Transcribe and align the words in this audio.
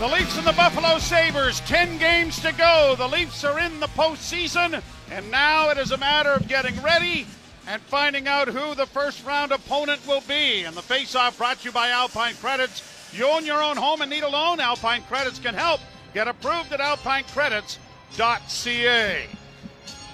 The 0.00 0.08
Leafs 0.08 0.36
and 0.36 0.44
the 0.44 0.52
Buffalo 0.52 0.98
Sabres, 0.98 1.60
10 1.60 1.98
games 1.98 2.40
to 2.40 2.50
go. 2.52 2.96
The 2.98 3.06
Leafs 3.06 3.44
are 3.44 3.60
in 3.60 3.78
the 3.78 3.86
postseason, 3.86 4.82
and 5.12 5.30
now 5.30 5.70
it 5.70 5.78
is 5.78 5.92
a 5.92 5.96
matter 5.96 6.32
of 6.32 6.48
getting 6.48 6.82
ready 6.82 7.28
and 7.68 7.80
finding 7.80 8.26
out 8.26 8.48
who 8.48 8.74
the 8.74 8.86
first 8.86 9.24
round 9.24 9.52
opponent 9.52 10.04
will 10.04 10.22
be. 10.22 10.64
And 10.64 10.76
the 10.76 10.82
face-off 10.82 11.38
brought 11.38 11.60
to 11.60 11.66
you 11.66 11.72
by 11.72 11.90
Alpine 11.90 12.34
Credits. 12.34 12.82
You 13.12 13.28
own 13.28 13.46
your 13.46 13.62
own 13.62 13.76
home 13.76 14.02
and 14.02 14.10
need 14.10 14.24
a 14.24 14.28
loan? 14.28 14.58
Alpine 14.58 15.02
Credits 15.02 15.38
can 15.38 15.54
help. 15.54 15.80
Get 16.12 16.26
approved 16.26 16.72
at 16.72 16.80
alpinecredits.ca. 16.80 19.26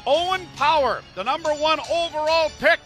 Owen 0.06 0.46
Power, 0.56 1.02
the 1.14 1.24
number 1.24 1.54
one 1.54 1.80
overall 1.90 2.52
pick 2.58 2.80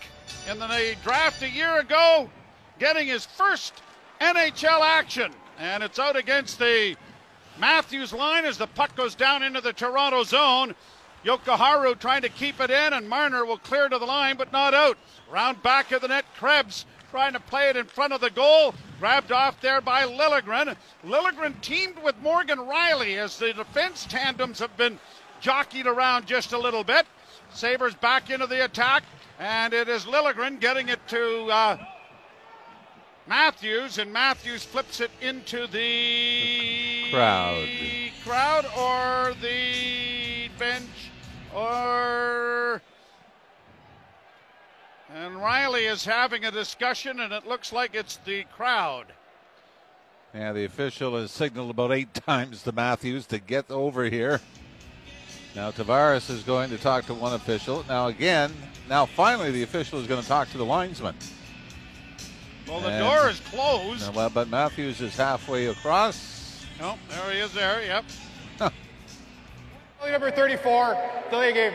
in 0.49 0.61
the 0.61 0.95
draft 1.03 1.43
a 1.43 1.51
year 1.51 1.81
ago, 1.81 2.31
getting 2.79 3.09
his 3.09 3.27
first 3.27 3.83
NHL 4.21 4.81
action 4.81 5.33
and 5.59 5.83
it's 5.83 5.99
out 5.99 6.17
against 6.17 6.59
the 6.59 6.97
Matthews 7.59 8.13
line 8.13 8.45
as 8.45 8.59
the 8.59 8.67
puck 8.67 8.97
goes 8.97 9.15
down 9.15 9.43
into 9.43 9.61
the 9.61 9.73
Toronto 9.73 10.25
zone. 10.25 10.75
Jokiharju 11.25 11.99
trying 11.99 12.23
to 12.23 12.29
keep 12.29 12.61
it 12.61 12.71
in, 12.71 12.93
and 12.93 13.09
Marner 13.09 13.47
will 13.47 13.59
clear 13.59 13.89
to 13.89 13.99
the 13.99 14.05
line, 14.05 14.37
but 14.37 14.53
not 14.53 14.75
out. 14.75 14.99
Round 15.31 15.63
back 15.63 15.91
of 15.93 16.03
the 16.03 16.09
net, 16.09 16.27
Krebs 16.37 16.85
trying 17.11 17.33
to 17.33 17.41
play 17.41 17.71
it 17.71 17.77
in 17.77 17.87
front 17.87 18.13
of 18.13 18.21
the 18.21 18.31
goal. 18.31 18.75
Grabbed 18.99 19.33
off 19.33 19.61
there 19.61 19.81
by 19.81 20.03
Liljegren. 20.03 20.77
Liljegren 21.05 21.61
teamed 21.63 22.03
with 22.03 22.21
Morgan 22.21 22.59
Rielly 22.59 23.17
as 23.17 23.39
the 23.39 23.53
defense 23.53 24.05
tandems 24.05 24.59
have 24.59 24.77
been 24.77 24.99
jockeyed 25.41 25.87
around 25.87 26.27
just 26.27 26.53
a 26.53 26.59
little 26.59 26.85
bit. 26.85 27.07
Sabres 27.53 27.95
back 27.95 28.31
into 28.31 28.47
the 28.47 28.65
attack, 28.65 29.05
and 29.39 29.73
it 29.73 29.89
is 29.89 30.05
Liljegren 30.05 30.61
getting 30.61 30.89
it 30.89 31.07
to 31.09 31.47
uh, 31.47 31.79
Matthews, 33.27 33.99
and 33.99 34.13
Matthews 34.13 34.65
flips 34.65 35.01
it 35.01 35.11
into 35.21 35.67
the 35.67 37.11
crowd. 37.11 37.69
Crowd 38.23 38.67
or 38.77 39.35
the 39.41 40.49
bench 40.59 41.11
or. 41.55 42.83
And 45.15 45.37
Rielly 45.37 45.91
is 45.91 46.05
having 46.05 46.45
a 46.45 46.51
discussion, 46.51 47.21
and 47.21 47.33
it 47.33 47.47
looks 47.47 47.73
like 47.73 47.95
it's 47.95 48.17
the 48.19 48.45
crowd. 48.45 49.07
Yeah, 50.35 50.53
the 50.53 50.65
official 50.65 51.17
has 51.17 51.31
signaled 51.31 51.71
about 51.71 51.93
eight 51.93 52.13
times 52.27 52.63
to 52.65 52.73
Matthews 52.73 53.27
to 53.27 53.39
get 53.39 53.71
over 53.71 54.05
here. 54.05 54.41
Now 55.55 55.71
Tavares 55.71 56.29
is 56.31 56.43
going 56.43 56.71
to 56.71 56.79
talk 56.79 57.07
to 57.07 57.15
one 57.15 57.33
official. 57.33 57.85
Now 57.89 58.09
again, 58.09 58.53
now 58.89 59.07
finally 59.07 59.53
the 59.53 59.63
official 59.63 60.01
is 60.01 60.09
going 60.09 60.21
to 60.21 60.27
talk 60.27 60.51
to 60.51 60.59
the 60.59 60.65
linesman. 60.65 61.15
Well, 62.69 62.81
the 62.81 62.89
and, 62.89 63.05
door 63.05 63.29
is 63.29 63.41
closed. 63.41 64.15
Well, 64.15 64.31
but 64.31 64.49
Matthews 64.49 65.01
is 65.01 65.17
halfway 65.17 65.67
across. 65.67 66.67
Oh, 66.81 66.99
there 67.09 67.33
he 67.33 67.39
is 67.39 67.53
there, 67.53 67.83
yep. 67.85 68.05
number 70.11 70.31
34, 70.31 70.97
delay 71.31 71.53
game. 71.53 71.73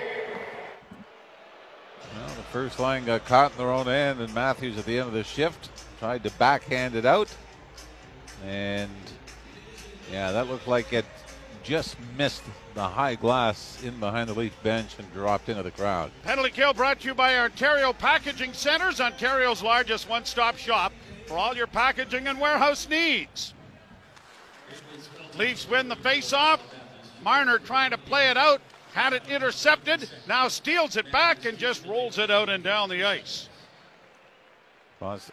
Well, 2.16 2.28
the 2.28 2.44
first 2.52 2.80
line 2.80 3.06
got 3.06 3.26
caught 3.26 3.52
in 3.52 3.58
their 3.58 3.72
own 3.72 3.88
end, 3.88 4.22
and 4.22 4.34
Matthews 4.34 4.78
at 4.78 4.86
the 4.86 4.98
end 4.98 5.08
of 5.08 5.14
the 5.14 5.24
shift 5.24 5.70
tried 6.00 6.24
to 6.24 6.32
backhand 6.32 6.96
it 6.96 7.06
out. 7.06 7.34
And 8.46 8.92
yeah, 10.12 10.32
that 10.32 10.48
looked 10.48 10.68
like 10.68 10.94
it 10.94 11.06
just 11.64 11.98
missed 12.18 12.44
the 12.80 12.88
high 12.88 13.16
glass 13.16 13.78
in 13.84 14.00
behind 14.00 14.30
the 14.30 14.34
Leaf 14.34 14.56
bench 14.64 14.96
and 14.98 15.14
dropped 15.14 15.50
into 15.50 15.62
the 15.62 15.72
crowd. 15.72 16.10
Penalty 16.24 16.50
kill 16.50 16.74
brought 16.74 17.02
to 17.02 17.10
you 17.10 17.14
by 17.14 17.38
Ontario 17.38 17.92
Packaging 17.92 18.54
Centers, 18.54 19.02
Ontario's 19.02 19.62
largest 19.62 20.08
one 20.08 20.24
stop 20.24 20.56
shop 20.56 20.94
for 21.26 21.38
all 21.38 21.54
your 21.54 21.68
packaging 21.68 22.30
and 22.30 22.40
warehouse 22.40 22.88
needs. 22.88 23.54
Leafs 25.38 25.68
win 25.68 25.90
the 25.90 25.96
face-off. 25.98 26.62
Marner 27.22 27.60
trying 27.60 27.92
to 27.92 27.98
play 27.98 28.30
it 28.30 28.38
out, 28.38 28.62
had 28.94 29.12
it 29.12 29.28
intercepted, 29.28 30.10
now 30.26 30.48
steals 30.48 30.96
it 30.96 31.12
back 31.12 31.44
and 31.44 31.58
just 31.58 31.86
rolls 31.86 32.18
it 32.18 32.32
out 32.32 32.48
and 32.48 32.64
down 32.64 32.88
the 32.88 33.04
ice. 33.04 33.50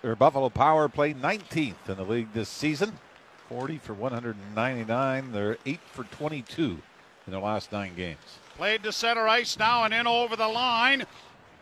Er, 0.02 0.16
Buffalo 0.16 0.48
Power 0.48 0.88
play 0.88 1.14
19th 1.14 1.88
in 1.88 1.96
the 1.96 2.04
league 2.04 2.32
this 2.32 2.48
season. 2.48 2.98
40 3.48 3.78
for 3.78 3.94
199. 3.94 5.30
They're 5.30 5.58
8 5.64 5.78
for 5.92 6.02
22 6.02 6.78
in 7.26 7.32
their 7.32 7.40
last 7.40 7.72
nine 7.72 7.94
games. 7.94 8.18
Played 8.56 8.84
to 8.84 8.92
center 8.92 9.26
ice 9.26 9.58
now 9.58 9.84
and 9.84 9.92
in 9.92 10.06
over 10.06 10.36
the 10.36 10.48
line. 10.48 11.04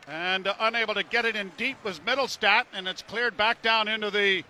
And 0.06 0.46
unable 0.60 0.94
to 0.94 1.02
get 1.02 1.24
it 1.24 1.34
in 1.34 1.50
deep 1.56 1.82
was 1.82 1.98
Mittelstadt, 2.00 2.64
and 2.74 2.86
it's 2.86 3.00
cleared 3.00 3.36
back 3.38 3.62
down 3.62 3.88
into 3.88 4.10
the 4.10 4.44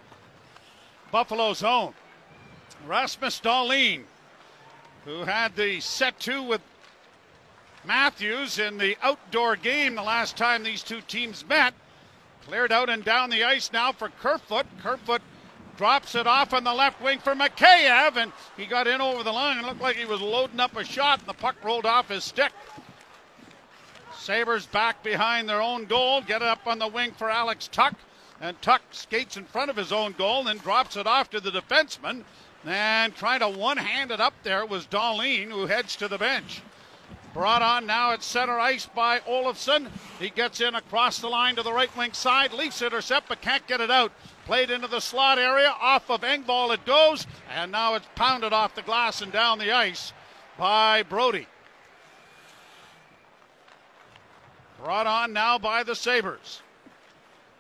Buffalo 1.13 1.53
zone. 1.53 1.95
Rasmus 2.87 3.41
Dahlin, 3.41 4.03
who 5.05 5.23
had 5.23 5.55
the 5.55 5.79
set 5.79 6.19
two 6.19 6.43
with 6.43 6.61
Matthews 7.85 8.59
in 8.59 8.79
the 8.79 8.97
outdoor 9.01 9.55
game 9.55 9.95
the 9.95 10.03
last 10.03 10.37
time 10.37 10.65
these 10.65 10.83
two 10.83 11.01
teams 11.03 11.47
met, 11.47 11.73
cleared 12.47 12.73
out 12.73 12.91
and 12.91 13.05
down 13.05 13.31
the 13.31 13.45
ice 13.45 13.73
now 13.73 13.93
for 13.93 14.09
Kerfoot. 14.09 14.67
Kerfoot 14.83 15.23
drops 15.77 16.15
it 16.15 16.27
off 16.27 16.53
on 16.53 16.65
the 16.65 16.73
left 16.73 17.03
wing 17.03 17.19
for 17.19 17.35
Mikheyev, 17.35 18.17
and 18.17 18.33
he 18.57 18.67
got 18.67 18.87
in 18.87 19.01
over 19.01 19.23
the 19.23 19.33
line 19.33 19.59
and 19.59 19.67
looked 19.67 19.81
like 19.81 19.97
he 19.97 20.05
was 20.05 20.21
loading 20.21 20.61
up 20.61 20.77
a 20.77 20.85
shot, 20.85 21.21
and 21.21 21.29
the 21.29 21.35
puck 21.35 21.57
rolled 21.65 21.87
off 21.87 22.09
his 22.09 22.25
stick. 22.25 22.53
Sabres 24.17 24.67
back 24.67 25.03
behind 25.03 25.49
their 25.49 25.61
own 25.61 25.85
goal, 25.85 26.21
get 26.21 26.43
it 26.43 26.49
up 26.49 26.67
on 26.67 26.79
the 26.79 26.89
wing 26.89 27.13
for 27.13 27.31
Alex 27.31 27.69
Tuch, 27.69 27.95
and 28.41 28.61
Tuch 28.63 28.83
skates 28.93 29.37
in 29.37 29.45
front 29.45 29.71
of 29.71 29.77
his 29.77 29.93
own 29.93 30.13
goal, 30.13 30.45
then 30.45 30.59
drops 30.59 30.97
it 30.97 31.07
off 31.07 31.31
to 31.31 31.41
the 31.41 31.51
defenseman, 31.51 32.25
and 32.65 33.15
trying 33.15 33.41
to 33.41 33.49
one-hand 33.49 34.11
it 34.11 34.21
up 34.21 34.35
there 34.43 34.65
was 34.65 34.87
Dahlin, 34.87 35.51
who 35.51 35.67
heads 35.67 35.97
to 35.97 36.09
the 36.09 36.19
bench. 36.19 36.63
Brought 37.35 37.63
on 37.63 37.85
now 37.85 38.13
at 38.13 38.23
center 38.23 38.61
ice 38.61 38.87
by 38.87 39.19
Olofsson. 39.21 39.89
He 40.21 40.31
gets 40.31 40.61
in 40.61 40.77
across 40.77 41.19
the 41.19 41.29
line 41.29 41.57
to 41.57 41.65
the 41.65 41.73
right 41.73 41.95
wing 41.97 42.13
side. 42.13 42.53
Leafs 42.53 42.81
intercept, 42.81 43.29
but 43.29 43.41
can't 43.41 43.67
get 43.67 43.81
it 43.81 43.91
out. 43.91 44.13
Played 44.45 44.71
into 44.71 44.89
the 44.89 45.01
slot 45.01 45.39
area. 45.39 45.75
Off 45.81 46.11
of 46.11 46.21
Engvall 46.21 46.75
it 46.75 46.85
goes. 46.85 47.27
And 47.55 47.73
now 47.73 47.95
it's 47.95 48.09
pounded 48.15 48.53
off 48.53 48.75
the 48.75 48.83
glass 48.83 49.23
and 49.23 49.33
down 49.33 49.59
the 49.59 49.73
ice 49.73 50.13
by 50.59 51.03
Brodie. 51.03 51.47
Brought 54.83 55.07
on 55.07 55.33
now 55.33 55.59
by 55.59 55.83
the 55.83 55.95
Sabres. 55.95 56.61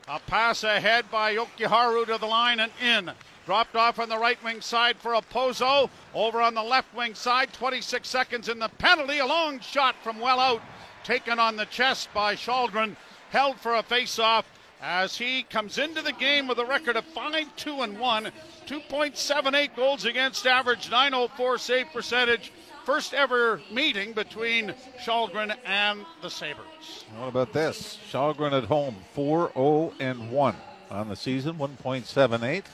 A 0.06 0.20
pass 0.20 0.62
ahead 0.62 1.10
by 1.10 1.34
Jokiharju 1.34 2.06
to 2.06 2.18
the 2.18 2.26
line 2.26 2.60
and 2.60 2.72
in. 2.82 3.10
Dropped 3.46 3.76
off 3.76 3.98
on 3.98 4.10
the 4.10 4.18
right 4.18 4.42
wing 4.44 4.60
side 4.60 4.98
for 4.98 5.12
Okposo. 5.12 5.88
Over 6.12 6.42
on 6.42 6.54
the 6.54 6.62
left 6.62 6.94
wing 6.94 7.14
side, 7.14 7.52
26 7.54 8.06
seconds 8.06 8.50
in 8.50 8.58
the 8.58 8.68
penalty. 8.68 9.18
A 9.18 9.26
long 9.26 9.60
shot 9.60 9.96
from 10.02 10.20
well 10.20 10.40
out, 10.40 10.60
taken 11.02 11.38
on 11.38 11.56
the 11.56 11.64
chest 11.66 12.10
by 12.12 12.34
Källgren. 12.34 12.96
Held 13.30 13.58
for 13.58 13.76
a 13.76 13.82
face-off 13.82 14.44
as 14.84 15.16
he 15.16 15.44
comes 15.44 15.78
into 15.78 16.02
the 16.02 16.12
game 16.12 16.46
with 16.46 16.58
a 16.58 16.64
record 16.64 16.94
of 16.94 17.04
5 17.06 17.56
2 17.56 17.80
and 17.80 17.98
1, 17.98 18.24
2.78 18.66 19.74
goals 19.74 20.04
against 20.04 20.46
average, 20.46 20.90
904 20.90 21.58
save 21.58 21.86
percentage. 21.92 22.52
First 22.84 23.14
ever 23.14 23.62
meeting 23.72 24.12
between 24.12 24.74
Källgren 25.02 25.56
and 25.64 26.04
the 26.20 26.28
Sabres. 26.28 27.06
What 27.16 27.28
about 27.28 27.52
this? 27.54 27.98
Källgren 28.12 28.52
at 28.52 28.64
home, 28.64 28.96
4 29.14 29.52
0 29.54 29.94
and 30.00 30.30
1 30.30 30.56
on 30.90 31.08
the 31.08 31.16
season, 31.16 31.54
1.78. 31.54 32.64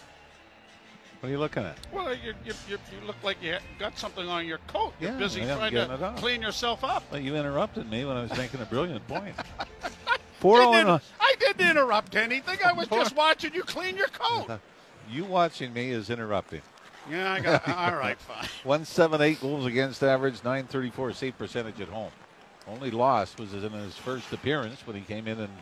What 1.21 1.29
are 1.29 1.33
you 1.33 1.39
looking 1.39 1.63
at? 1.63 1.77
Well, 1.93 2.13
you, 2.13 2.35
you, 2.45 2.55
you, 2.69 2.79
you 2.91 3.07
look 3.07 3.23
like 3.23 3.41
you 3.41 3.57
got 3.79 3.97
something 3.99 4.27
on 4.27 4.47
your 4.47 4.59
coat. 4.67 4.95
You're 4.99 5.13
yeah, 5.13 5.19
busy 5.19 5.43
trying 5.43 5.75
to 5.75 6.15
clean 6.17 6.43
yourself 6.43 6.83
up. 6.83 7.05
Well, 7.13 7.21
you 7.21 7.37
interrupted 7.37 7.89
me 7.89 8.05
when 8.05 8.17
I 8.17 8.23
was 8.23 8.37
making 8.37 8.61
a 8.63 8.65
brilliant 8.65 9.07
point. 9.07 9.37
Four 10.41 10.59
didn't, 10.73 10.89
uh, 10.89 10.99
I 11.21 11.35
didn't 11.39 11.69
interrupt 11.69 12.17
anything. 12.17 12.59
I 12.65 12.73
was 12.73 12.89
just 12.89 13.15
watching 13.15 13.53
you 13.53 13.63
clean 13.63 13.97
your 13.97 14.09
coat. 14.09 14.45
Uh-huh. 14.49 14.59
You 15.11 15.25
watching 15.25 15.73
me 15.73 15.91
is 15.91 16.09
interrupting. 16.09 16.63
Yeah, 17.11 17.33
I 17.33 17.41
got 17.41 17.69
uh, 17.69 17.75
all 17.75 17.97
right, 17.97 18.19
fine. 18.21 18.49
178 18.65 19.41
goals 19.41 19.67
against 19.67 20.03
average, 20.03 20.37
934 20.37 21.13
save 21.13 21.37
percentage 21.37 21.81
at 21.81 21.89
home. 21.89 22.11
Only 22.67 22.91
loss 22.91 23.37
was 23.37 23.53
in 23.53 23.71
his 23.73 23.97
first 23.97 24.33
appearance 24.33 24.87
when 24.87 24.97
he 24.97 25.03
came 25.03 25.27
in 25.27 25.41
and 25.41 25.53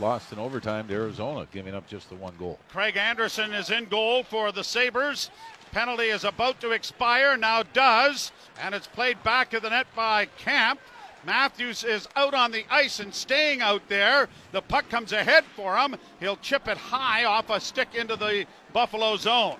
lost 0.00 0.32
in 0.32 0.38
overtime 0.38 0.88
to 0.88 0.94
Arizona, 0.94 1.46
giving 1.52 1.74
up 1.74 1.86
just 1.86 2.08
the 2.08 2.16
one 2.16 2.34
goal. 2.36 2.58
Craig 2.70 2.96
Anderson 2.96 3.52
is 3.52 3.70
in 3.70 3.84
goal 3.84 4.24
for 4.24 4.50
the 4.50 4.64
Sabres. 4.64 5.30
Penalty 5.70 6.04
is 6.04 6.24
about 6.24 6.60
to 6.60 6.70
expire, 6.70 7.36
now 7.36 7.62
does, 7.72 8.32
and 8.60 8.74
it's 8.74 8.86
played 8.86 9.22
back 9.22 9.50
to 9.50 9.60
the 9.60 9.70
net 9.70 9.86
by 9.94 10.26
Kampf. 10.38 10.78
Matthews 11.26 11.84
is 11.84 12.06
out 12.16 12.34
on 12.34 12.50
the 12.50 12.64
ice 12.70 13.00
and 13.00 13.14
staying 13.14 13.62
out 13.62 13.88
there. 13.88 14.28
The 14.52 14.60
puck 14.60 14.88
comes 14.90 15.12
ahead 15.12 15.44
for 15.56 15.76
him. 15.76 15.96
He'll 16.20 16.36
chip 16.36 16.68
it 16.68 16.76
high 16.76 17.24
off 17.24 17.50
a 17.50 17.60
stick 17.60 17.94
into 17.94 18.16
the 18.16 18.46
Buffalo 18.72 19.16
zone. 19.16 19.56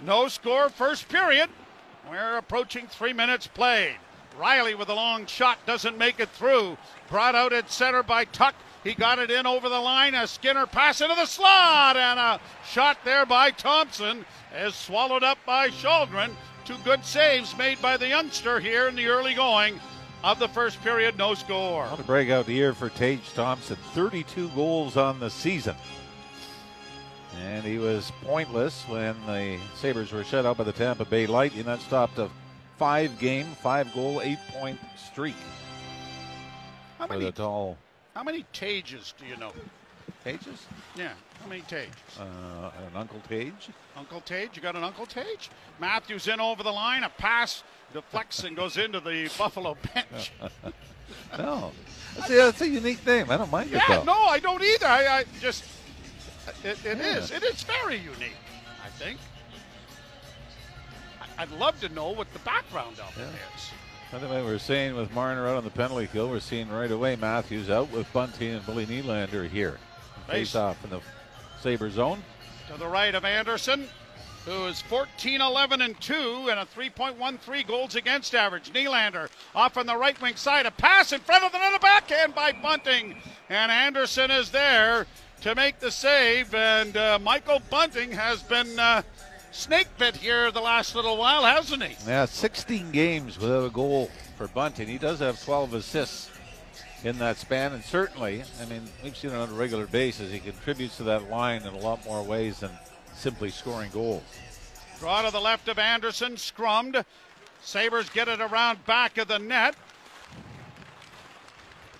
No 0.00 0.28
score, 0.28 0.68
first 0.68 1.08
period. 1.08 1.50
We're 2.08 2.36
approaching 2.36 2.86
three 2.86 3.12
minutes 3.12 3.46
played. 3.46 3.96
Rielly 4.38 4.76
with 4.76 4.88
a 4.88 4.94
long 4.94 5.26
shot 5.26 5.58
doesn't 5.66 5.98
make 5.98 6.20
it 6.20 6.28
through. 6.30 6.76
Brought 7.08 7.34
out 7.34 7.52
at 7.52 7.70
center 7.70 8.02
by 8.02 8.24
Tuch. 8.26 8.54
He 8.84 8.94
got 8.94 9.18
it 9.18 9.30
in 9.30 9.46
over 9.46 9.68
the 9.68 9.80
line. 9.80 10.14
A 10.14 10.26
Skinner 10.26 10.66
pass 10.66 11.00
into 11.00 11.14
the 11.14 11.26
slot 11.26 11.96
and 11.96 12.20
a 12.20 12.40
shot 12.68 12.98
there 13.04 13.24
by 13.24 13.50
Thompson 13.50 14.24
is 14.54 14.74
swallowed 14.74 15.22
up 15.22 15.38
by 15.46 15.70
Källgren. 15.70 16.32
Two 16.64 16.76
good 16.84 17.04
saves 17.04 17.56
made 17.56 17.80
by 17.80 17.96
the 17.96 18.08
youngster 18.08 18.60
here 18.60 18.88
in 18.88 18.96
the 18.96 19.06
early 19.06 19.34
going 19.34 19.80
of 20.24 20.38
the 20.38 20.48
first 20.48 20.82
period. 20.82 21.18
No 21.18 21.34
score. 21.34 21.84
What 21.86 22.00
a 22.00 22.02
breakout 22.02 22.48
year 22.48 22.72
for 22.72 22.88
Tage 22.88 23.32
Thompson. 23.34 23.76
32 23.92 24.48
goals 24.50 24.96
on 24.96 25.20
the 25.20 25.28
season. 25.28 25.76
And 27.42 27.64
he 27.64 27.78
was 27.78 28.10
pointless 28.22 28.84
when 28.88 29.14
the 29.26 29.58
Sabres 29.76 30.12
were 30.12 30.24
shut 30.24 30.46
out 30.46 30.56
by 30.56 30.64
the 30.64 30.72
Tampa 30.72 31.04
Bay 31.04 31.26
Light, 31.26 31.54
and 31.54 31.64
that 31.64 31.80
stopped 31.80 32.18
a 32.18 32.30
five 32.78 33.18
game, 33.18 33.46
five 33.60 33.92
goal, 33.92 34.20
eight 34.22 34.38
point 34.50 34.78
streak. 34.96 35.34
How 36.98 37.06
many, 37.06 37.30
tall 37.32 37.76
how 38.14 38.22
many 38.22 38.46
Tages 38.52 39.12
do 39.18 39.26
you 39.26 39.36
know? 39.36 39.52
Tages? 40.24 40.66
Yeah, 40.96 41.12
how 41.42 41.48
many 41.48 41.62
Tages? 41.62 41.90
Uh, 42.18 42.70
an 42.86 42.96
Uncle 42.96 43.20
Tage? 43.28 43.68
Uncle 43.96 44.20
Tage, 44.20 44.50
you 44.54 44.62
got 44.62 44.76
an 44.76 44.84
Uncle 44.84 45.04
Tage? 45.04 45.50
Matthews 45.80 46.28
in 46.28 46.40
over 46.40 46.62
the 46.62 46.72
line, 46.72 47.02
a 47.02 47.08
pass 47.10 47.64
deflects 47.94 48.44
and 48.44 48.54
goes 48.54 48.76
into 48.76 49.00
the 49.00 49.30
Buffalo 49.38 49.76
bench. 49.94 50.32
No. 51.38 51.72
Yeah, 52.30 52.46
that's 52.46 52.60
a 52.60 52.68
unique 52.68 53.04
name. 53.06 53.28
I 53.30 53.36
don't 53.36 53.50
mind 53.50 53.70
it 53.70 53.74
yeah, 53.88 53.98
though. 53.98 54.04
no, 54.04 54.12
I 54.14 54.38
don't 54.38 54.62
either. 54.62 54.86
I, 54.86 55.18
I 55.18 55.24
just, 55.40 55.64
it, 56.62 56.78
it 56.84 56.98
Yeah. 56.98 57.16
is. 57.18 57.30
It 57.32 57.42
is 57.42 57.62
very 57.64 57.96
unique, 57.96 58.36
I 58.84 58.88
think. 58.90 59.18
I'd 61.38 61.50
love 61.52 61.78
to 61.80 61.88
know 61.90 62.10
what 62.10 62.32
the 62.32 62.38
background 62.40 62.98
of 63.00 63.16
it 63.18 63.20
Yeah. 63.22 63.56
is. 63.56 63.70
By 64.12 64.18
the 64.18 64.28
way, 64.28 64.42
we're 64.42 64.58
seeing 64.58 64.94
with 64.94 65.12
Marner 65.12 65.48
out 65.48 65.56
on 65.56 65.64
the 65.64 65.70
penalty 65.70 66.06
kill, 66.06 66.28
we're 66.30 66.38
seeing 66.40 66.68
right 66.70 66.90
away 66.90 67.16
Matthews 67.16 67.68
out 67.68 67.90
with 67.90 68.10
Bunting 68.12 68.54
and 68.54 68.64
Billy 68.66 68.86
Nylander 68.86 69.48
here. 69.48 69.78
Face 70.28 70.50
Face. 70.52 70.54
off 70.54 70.82
in 70.84 70.90
the 70.90 71.00
Sabre 71.60 71.90
zone. 71.90 72.22
To 72.72 72.78
the 72.78 72.86
right 72.86 73.14
of 73.14 73.24
Anderson, 73.24 73.88
who 74.44 74.66
is 74.66 74.82
14 74.82 75.40
11 75.40 75.80
and 75.80 75.98
2 76.00 76.48
and 76.50 76.60
a 76.60 76.66
3.13 76.66 77.66
goals 77.66 77.94
against 77.94 78.34
average. 78.34 78.72
Nylander 78.72 79.28
off 79.54 79.76
on 79.76 79.86
the 79.86 79.96
right 79.96 80.20
wing 80.20 80.36
side. 80.36 80.66
A 80.66 80.70
pass 80.70 81.12
in 81.12 81.20
front 81.20 81.44
of 81.44 81.52
the 81.52 81.58
net, 81.58 81.80
backhand 81.80 82.34
by 82.34 82.52
Bunting. 82.52 83.16
And 83.48 83.72
Anderson 83.72 84.30
is 84.30 84.50
there 84.50 85.06
to 85.40 85.54
make 85.54 85.78
the 85.80 85.90
save. 85.90 86.54
And 86.54 86.96
uh, 86.96 87.18
Michael 87.22 87.62
Bunting 87.70 88.12
has 88.12 88.42
been 88.42 88.78
uh, 88.78 89.02
snake 89.50 89.88
bit 89.98 90.16
here 90.16 90.50
the 90.50 90.60
last 90.60 90.94
little 90.94 91.16
while, 91.16 91.44
hasn't 91.44 91.82
he? 91.82 91.96
Yeah, 92.06 92.26
16 92.26 92.90
games 92.90 93.38
without 93.38 93.64
a 93.64 93.70
goal 93.70 94.10
for 94.36 94.48
Bunting. 94.48 94.88
He 94.88 94.98
does 94.98 95.20
have 95.20 95.42
12 95.42 95.74
assists 95.74 96.30
in 97.02 97.18
that 97.18 97.36
span, 97.36 97.72
and 97.72 97.84
certainly, 97.84 98.42
I 98.62 98.64
mean, 98.64 98.82
we've 99.02 99.16
seen 99.16 99.30
it 99.30 99.36
on 99.36 99.50
a 99.50 99.52
regular 99.52 99.86
basis. 99.86 100.32
He 100.32 100.38
contributes 100.38 100.96
to 100.96 101.02
that 101.04 101.30
line 101.30 101.62
in 101.62 101.74
a 101.74 101.78
lot 101.78 102.02
more 102.06 102.22
ways 102.22 102.60
than 102.60 102.70
simply 103.14 103.50
scoring 103.50 103.90
goals. 103.92 104.22
Draw 104.98 105.22
to 105.22 105.30
the 105.30 105.40
left 105.40 105.68
of 105.68 105.78
Anderson, 105.78 106.34
scrummed. 106.34 107.04
Sabres 107.62 108.08
get 108.10 108.28
it 108.28 108.40
around 108.40 108.84
back 108.84 109.18
of 109.18 109.28
the 109.28 109.38
net. 109.38 109.74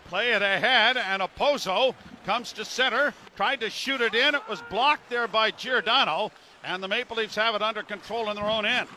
Play 0.07 0.33
it 0.33 0.43
ahead, 0.43 0.97
and 0.97 1.23
Okposo 1.23 1.95
comes 2.27 2.53
to 2.53 2.65
center. 2.65 3.15
Tried 3.37 3.61
to 3.61 3.71
shoot 3.71 4.01
it 4.01 4.15
in. 4.15 4.35
It 4.35 4.49
was 4.49 4.63
blocked 4.71 5.09
there 5.11 5.27
by 5.27 5.51
Giordano, 5.51 6.31
and 6.63 6.83
the 6.83 6.89
Maple 6.89 7.17
Leafs 7.17 7.35
have 7.35 7.55
it 7.55 7.63
under 7.63 7.83
control 7.83 8.31
in 8.31 8.37
their 8.37 8.45
own 8.45 8.67
end. 8.67 8.89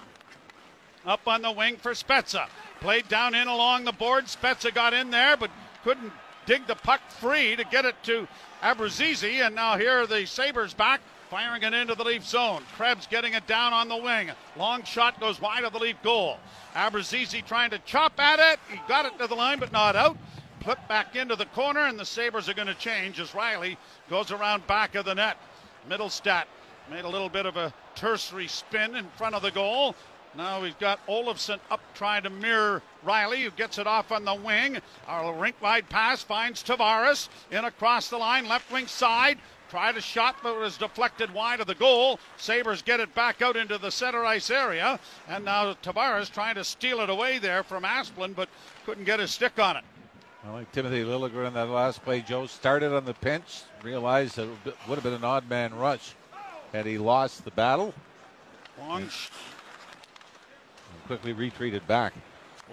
Up 1.06 1.28
on 1.28 1.42
the 1.42 1.52
wing 1.52 1.78
for 1.78 1.94
Spezza. 1.94 2.48
Played 2.82 3.08
down 3.08 3.34
in 3.34 3.48
along 3.48 3.86
the 3.86 3.94
board. 3.94 4.26
Spezza 4.26 4.74
got 4.74 4.94
in 4.94 5.10
there, 5.10 5.38
but 5.38 5.50
couldn't 5.84 6.12
dig 6.46 6.68
the 6.68 6.76
puck 6.76 7.02
free 7.10 7.56
to 7.56 7.64
get 7.64 7.86
it 7.86 7.96
to 8.04 8.28
Abruzzese. 8.62 9.46
And 9.46 9.56
now 9.56 9.78
here 9.78 10.02
are 10.02 10.08
the 10.08 10.26
Sabres 10.26 10.74
back, 10.74 11.02
firing 11.30 11.64
it 11.64 11.74
into 11.74 11.96
the 11.96 12.04
Leaf 12.04 12.26
zone. 12.26 12.64
Krebs 12.76 13.08
getting 13.08 13.34
it 13.34 13.48
down 13.48 13.74
on 13.74 13.90
the 13.90 13.98
wing. 13.98 14.32
Long 14.58 14.84
shot 14.84 15.20
goes 15.20 15.42
wide 15.42 15.64
of 15.64 15.74
the 15.74 15.80
Leaf 15.80 15.98
goal. 16.04 16.38
Abruzzese 16.74 17.46
trying 17.46 17.70
to 17.72 17.80
chop 17.80 18.20
at 18.20 18.40
it. 18.40 18.60
He 18.72 18.80
got 18.88 19.06
it 19.06 19.18
to 19.20 19.28
the 19.28 19.36
line, 19.36 19.60
but 19.60 19.72
not 19.72 19.96
out. 19.96 20.18
Put 20.62 20.86
back 20.88 21.16
into 21.16 21.36
the 21.36 21.46
corner, 21.48 21.82
and 21.82 22.00
the 22.00 22.06
Sabres 22.06 22.50
are 22.50 22.54
going 22.54 22.68
to 22.68 22.74
change 22.74 23.20
as 23.20 23.32
Rielly 23.32 23.78
goes 24.10 24.32
around 24.32 24.66
back 24.68 24.96
of 24.96 25.06
the 25.06 25.16
net. 25.16 25.38
Mittelstadt 25.90 26.46
made 26.90 27.06
a 27.06 27.10
little 27.10 27.30
bit 27.30 27.46
of 27.46 27.58
a 27.58 27.74
tertiary 27.96 28.48
spin 28.48 28.96
in 28.96 29.06
front 29.18 29.36
of 29.36 29.42
the 29.42 29.52
goal. 29.52 29.96
Now 30.36 30.62
we've 30.62 30.78
got 30.78 31.06
Olofsson 31.08 31.60
up 31.72 31.82
trying 31.96 32.24
to 32.24 32.30
mirror 32.30 32.82
Rielly, 33.06 33.44
who 33.44 33.52
gets 33.52 33.78
it 33.80 33.88
off 33.88 34.12
on 34.12 34.24
the 34.24 34.36
wing. 34.36 34.78
Our 35.08 35.34
rink 35.34 35.56
wide 35.62 35.90
pass 35.90 36.22
finds 36.22 36.64
Tavares 36.64 37.30
in 37.50 37.66
across 37.66 38.10
the 38.10 38.18
line, 38.18 38.48
left 38.48 38.72
wing 38.72 38.88
side. 38.88 39.40
Tried 39.70 39.98
a 39.98 40.02
shot, 40.02 40.38
but 40.42 40.56
it 40.56 40.60
was 40.60 40.78
deflected 40.78 41.34
wide 41.34 41.60
of 41.60 41.68
the 41.68 41.76
goal. 41.76 42.20
Sabres 42.38 42.82
get 42.82 43.00
it 43.00 43.14
back 43.14 43.42
out 43.42 43.58
into 43.58 43.78
the 43.78 43.92
center 43.92 44.26
ice 44.26 44.50
area. 44.50 45.00
And 45.28 45.44
now 45.44 45.74
Tavares 45.84 46.32
trying 46.32 46.56
to 46.56 46.64
steal 46.64 47.02
it 47.02 47.10
away 47.10 47.38
there 47.38 47.64
from 47.64 47.84
Asplund, 47.84 48.36
but 48.36 48.50
couldn't 48.86 49.04
get 49.04 49.20
his 49.20 49.32
stick 49.32 49.60
on 49.60 49.78
it. 49.78 49.84
I 50.46 50.52
like 50.52 50.72
Timothy 50.72 51.04
Liljegren 51.04 51.48
in 51.48 51.54
that 51.56 51.70
last 51.70 52.04
play. 52.04 52.22
Joe 52.22 52.46
started 52.46 52.94
on 52.94 53.04
the 53.04 53.14
pinch, 53.14 53.64
realized 53.84 54.38
that 54.38 54.48
it 54.66 54.78
would 54.88 54.96
have 54.96 55.04
been 55.04 55.14
an 55.14 55.26
odd 55.26 55.50
man 55.50 55.76
rush 55.76 56.14
had 56.72 56.86
he 56.86 56.98
lost 56.98 57.44
the 57.44 57.52
battle, 57.52 57.94
Long 58.80 59.10
quickly 61.08 61.34
retreated 61.34 61.88
back. 61.88 62.14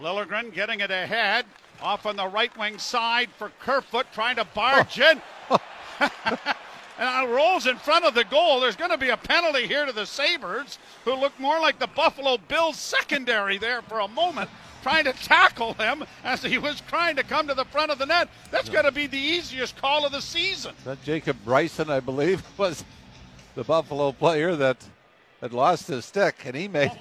Liljegren 0.00 0.52
getting 0.52 0.80
it 0.80 0.90
ahead. 0.90 1.46
Off 1.80 2.04
on 2.04 2.16
the 2.16 2.26
right 2.26 2.56
wing 2.58 2.78
side 2.78 3.30
for 3.38 3.50
Kerfoot 3.60 4.06
trying 4.12 4.36
to 4.36 4.44
barge 4.54 4.98
in. 5.00 5.22
and 6.98 7.30
rolls 7.30 7.66
in 7.66 7.76
front 7.76 8.04
of 8.04 8.14
the 8.14 8.24
goal. 8.24 8.60
There's 8.60 8.76
going 8.76 8.90
to 8.90 8.98
be 8.98 9.10
a 9.10 9.16
penalty 9.16 9.66
here 9.66 9.86
to 9.86 9.92
the 9.92 10.06
Sabres, 10.06 10.78
who 11.04 11.14
look 11.14 11.38
more 11.38 11.60
like 11.60 11.78
the 11.78 11.86
Buffalo 11.88 12.38
Bills 12.48 12.78
secondary 12.78 13.58
there 13.58 13.82
for 13.82 14.00
a 14.00 14.08
moment, 14.08 14.50
trying 14.82 15.04
to 15.04 15.12
tackle 15.12 15.74
him 15.74 16.04
as 16.22 16.42
he 16.42 16.58
was 16.58 16.80
trying 16.82 17.16
to 17.16 17.22
come 17.22 17.48
to 17.48 17.54
the 17.54 17.64
front 17.66 17.90
of 17.90 17.98
the 17.98 18.06
net. 18.06 18.28
That's 18.50 18.68
going 18.68 18.84
to 18.84 18.92
be 18.92 19.06
the 19.06 19.18
easiest 19.18 19.76
call 19.76 20.04
of 20.06 20.12
the 20.12 20.20
season. 20.20 20.74
That 20.84 21.02
Jacob 21.02 21.36
Bryson, 21.44 21.90
I 21.90 22.00
believe, 22.00 22.42
was 22.58 22.84
the 23.54 23.64
Buffalo 23.64 24.12
player 24.12 24.54
that 24.56 24.76
had 25.40 25.52
lost 25.52 25.88
his 25.88 26.04
stick, 26.04 26.36
and 26.44 26.54
he 26.56 26.68
made 26.68 26.92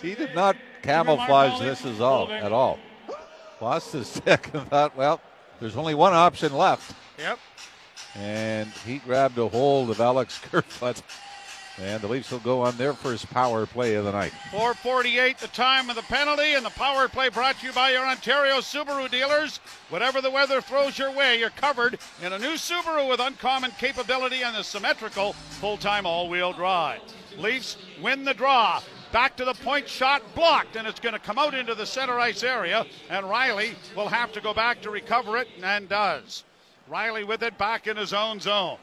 he 0.00 0.14
did 0.14 0.34
not 0.34 0.56
camouflage 0.82 1.60
this 1.60 1.84
as 1.84 2.00
all 2.00 2.30
at 2.30 2.52
all. 2.52 2.78
Lost 3.60 3.92
his 3.92 4.08
stick 4.16 4.50
and 4.52 4.66
thought, 4.68 4.96
well, 4.96 5.20
there's 5.60 5.76
only 5.76 5.94
one 5.94 6.12
option 6.12 6.52
left, 6.52 6.94
Yep. 7.18 7.38
And 8.14 8.68
he 8.86 8.98
grabbed 8.98 9.38
a 9.38 9.48
hold 9.48 9.90
of 9.90 10.00
Alex 10.00 10.38
Kerfoot, 10.50 11.02
and 11.78 12.02
the 12.02 12.08
Leafs 12.08 12.30
will 12.30 12.38
go 12.40 12.60
on 12.60 12.76
their 12.76 12.92
first 12.92 13.30
power 13.30 13.64
play 13.64 13.94
of 13.94 14.04
the 14.04 14.12
night. 14.12 14.32
448 14.50 15.38
the 15.38 15.48
time 15.48 15.88
of 15.88 15.96
the 15.96 16.02
penalty 16.02 16.52
and 16.54 16.64
the 16.64 16.70
power 16.70 17.08
play 17.08 17.30
brought 17.30 17.58
to 17.60 17.66
you 17.66 17.72
by 17.72 17.90
your 17.92 18.04
Ontario 18.04 18.56
Subaru 18.56 19.10
dealers. 19.10 19.58
Whatever 19.88 20.20
the 20.20 20.30
weather 20.30 20.60
throws 20.60 20.98
your 20.98 21.10
way, 21.10 21.38
you're 21.38 21.50
covered 21.50 21.98
in 22.22 22.34
a 22.34 22.38
new 22.38 22.54
Subaru 22.54 23.08
with 23.08 23.20
uncommon 23.20 23.70
capability 23.78 24.42
and 24.42 24.56
a 24.56 24.64
symmetrical 24.64 25.32
full-time 25.32 26.04
all-wheel 26.04 26.52
drive. 26.52 27.00
Leafs 27.38 27.78
win 28.02 28.24
the 28.24 28.34
draw. 28.34 28.82
Back 29.10 29.36
to 29.36 29.44
the 29.44 29.54
point 29.54 29.88
shot 29.88 30.22
blocked, 30.34 30.76
and 30.76 30.86
it's 30.86 31.00
going 31.00 31.12
to 31.14 31.18
come 31.18 31.38
out 31.38 31.54
into 31.54 31.74
the 31.74 31.84
center 31.84 32.18
ice 32.18 32.42
area, 32.42 32.86
and 33.10 33.26
Rielly 33.26 33.74
will 33.94 34.08
have 34.08 34.32
to 34.32 34.40
go 34.40 34.54
back 34.54 34.80
to 34.82 34.90
recover 34.90 35.36
it, 35.36 35.48
and 35.62 35.88
does. 35.88 36.44
Rielly 36.90 37.26
with 37.26 37.42
it 37.42 37.56
back 37.58 37.86
in 37.86 37.96
his 37.96 38.12
own 38.12 38.40
zone. 38.40 38.78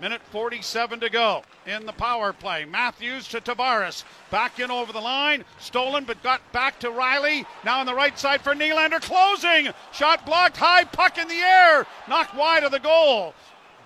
Minute 0.00 0.22
47 0.30 1.00
to 1.00 1.10
go 1.10 1.44
in 1.66 1.86
the 1.86 1.92
power 1.92 2.32
play. 2.32 2.64
Matthews 2.64 3.28
to 3.28 3.40
Tavares. 3.40 4.04
Back 4.30 4.58
in 4.58 4.70
over 4.70 4.92
the 4.92 5.00
line. 5.00 5.44
Stolen, 5.60 6.04
but 6.04 6.22
got 6.22 6.40
back 6.52 6.80
to 6.80 6.88
Rielly. 6.88 7.46
Now 7.64 7.80
on 7.80 7.86
the 7.86 7.94
right 7.94 8.18
side 8.18 8.40
for 8.40 8.54
Nylander. 8.54 9.00
Closing. 9.00 9.72
Shot 9.92 10.26
blocked. 10.26 10.56
High 10.56 10.84
puck 10.84 11.18
in 11.18 11.28
the 11.28 11.34
air. 11.34 11.86
Knocked 12.08 12.34
wide 12.34 12.64
of 12.64 12.72
the 12.72 12.80
goal. 12.80 13.34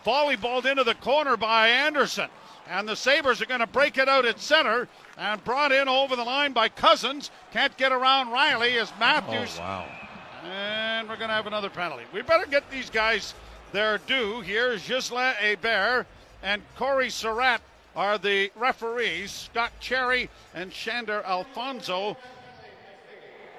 Volleyballed 0.07 0.64
into 0.64 0.85
the 0.85 0.95
corner 0.95 1.37
by 1.37 1.69
Anderson. 1.69 2.31
And 2.69 2.88
the 2.88 2.97
Sabres 2.97 3.43
are 3.43 3.47
going 3.47 3.61
to 3.61 3.66
break 3.66 3.99
it 3.99 4.09
out 4.09 4.25
at 4.25 4.40
center. 4.40 4.88
And 5.19 5.45
brought 5.45 5.73
in 5.73 5.88
over 5.88 6.16
the 6.16 6.25
line 6.25 6.52
by 6.52 6.69
Cozens. 6.69 7.31
Can't 7.52 7.76
get 7.76 7.93
around 7.93 8.28
Rielly 8.28 8.81
as 8.81 8.90
oh, 8.90 9.00
Matthews 9.00 9.57
Oh 9.59 9.62
wow! 9.62 10.06
And 10.47 11.09
we're 11.09 11.17
going 11.17 11.29
to 11.29 11.35
have 11.35 11.47
another 11.47 11.71
penalty. 11.71 12.05
We 12.12 12.23
better 12.23 12.47
get 12.47 12.71
these 12.71 12.88
guys 12.91 13.35
their 13.73 13.99
due 13.99 14.41
here. 14.41 14.76
Ghislain 14.76 15.35
Hébert 15.35 16.07
and 16.43 16.62
Corey 16.76 17.11
Surratt 17.11 17.61
are 17.97 18.19
the 18.19 18.50
referees. 18.57 19.31
Scott 19.31 19.73
Cherrey 19.81 20.29
and 20.55 20.73
Shandor 20.73 21.23
Alphonso 21.25 22.17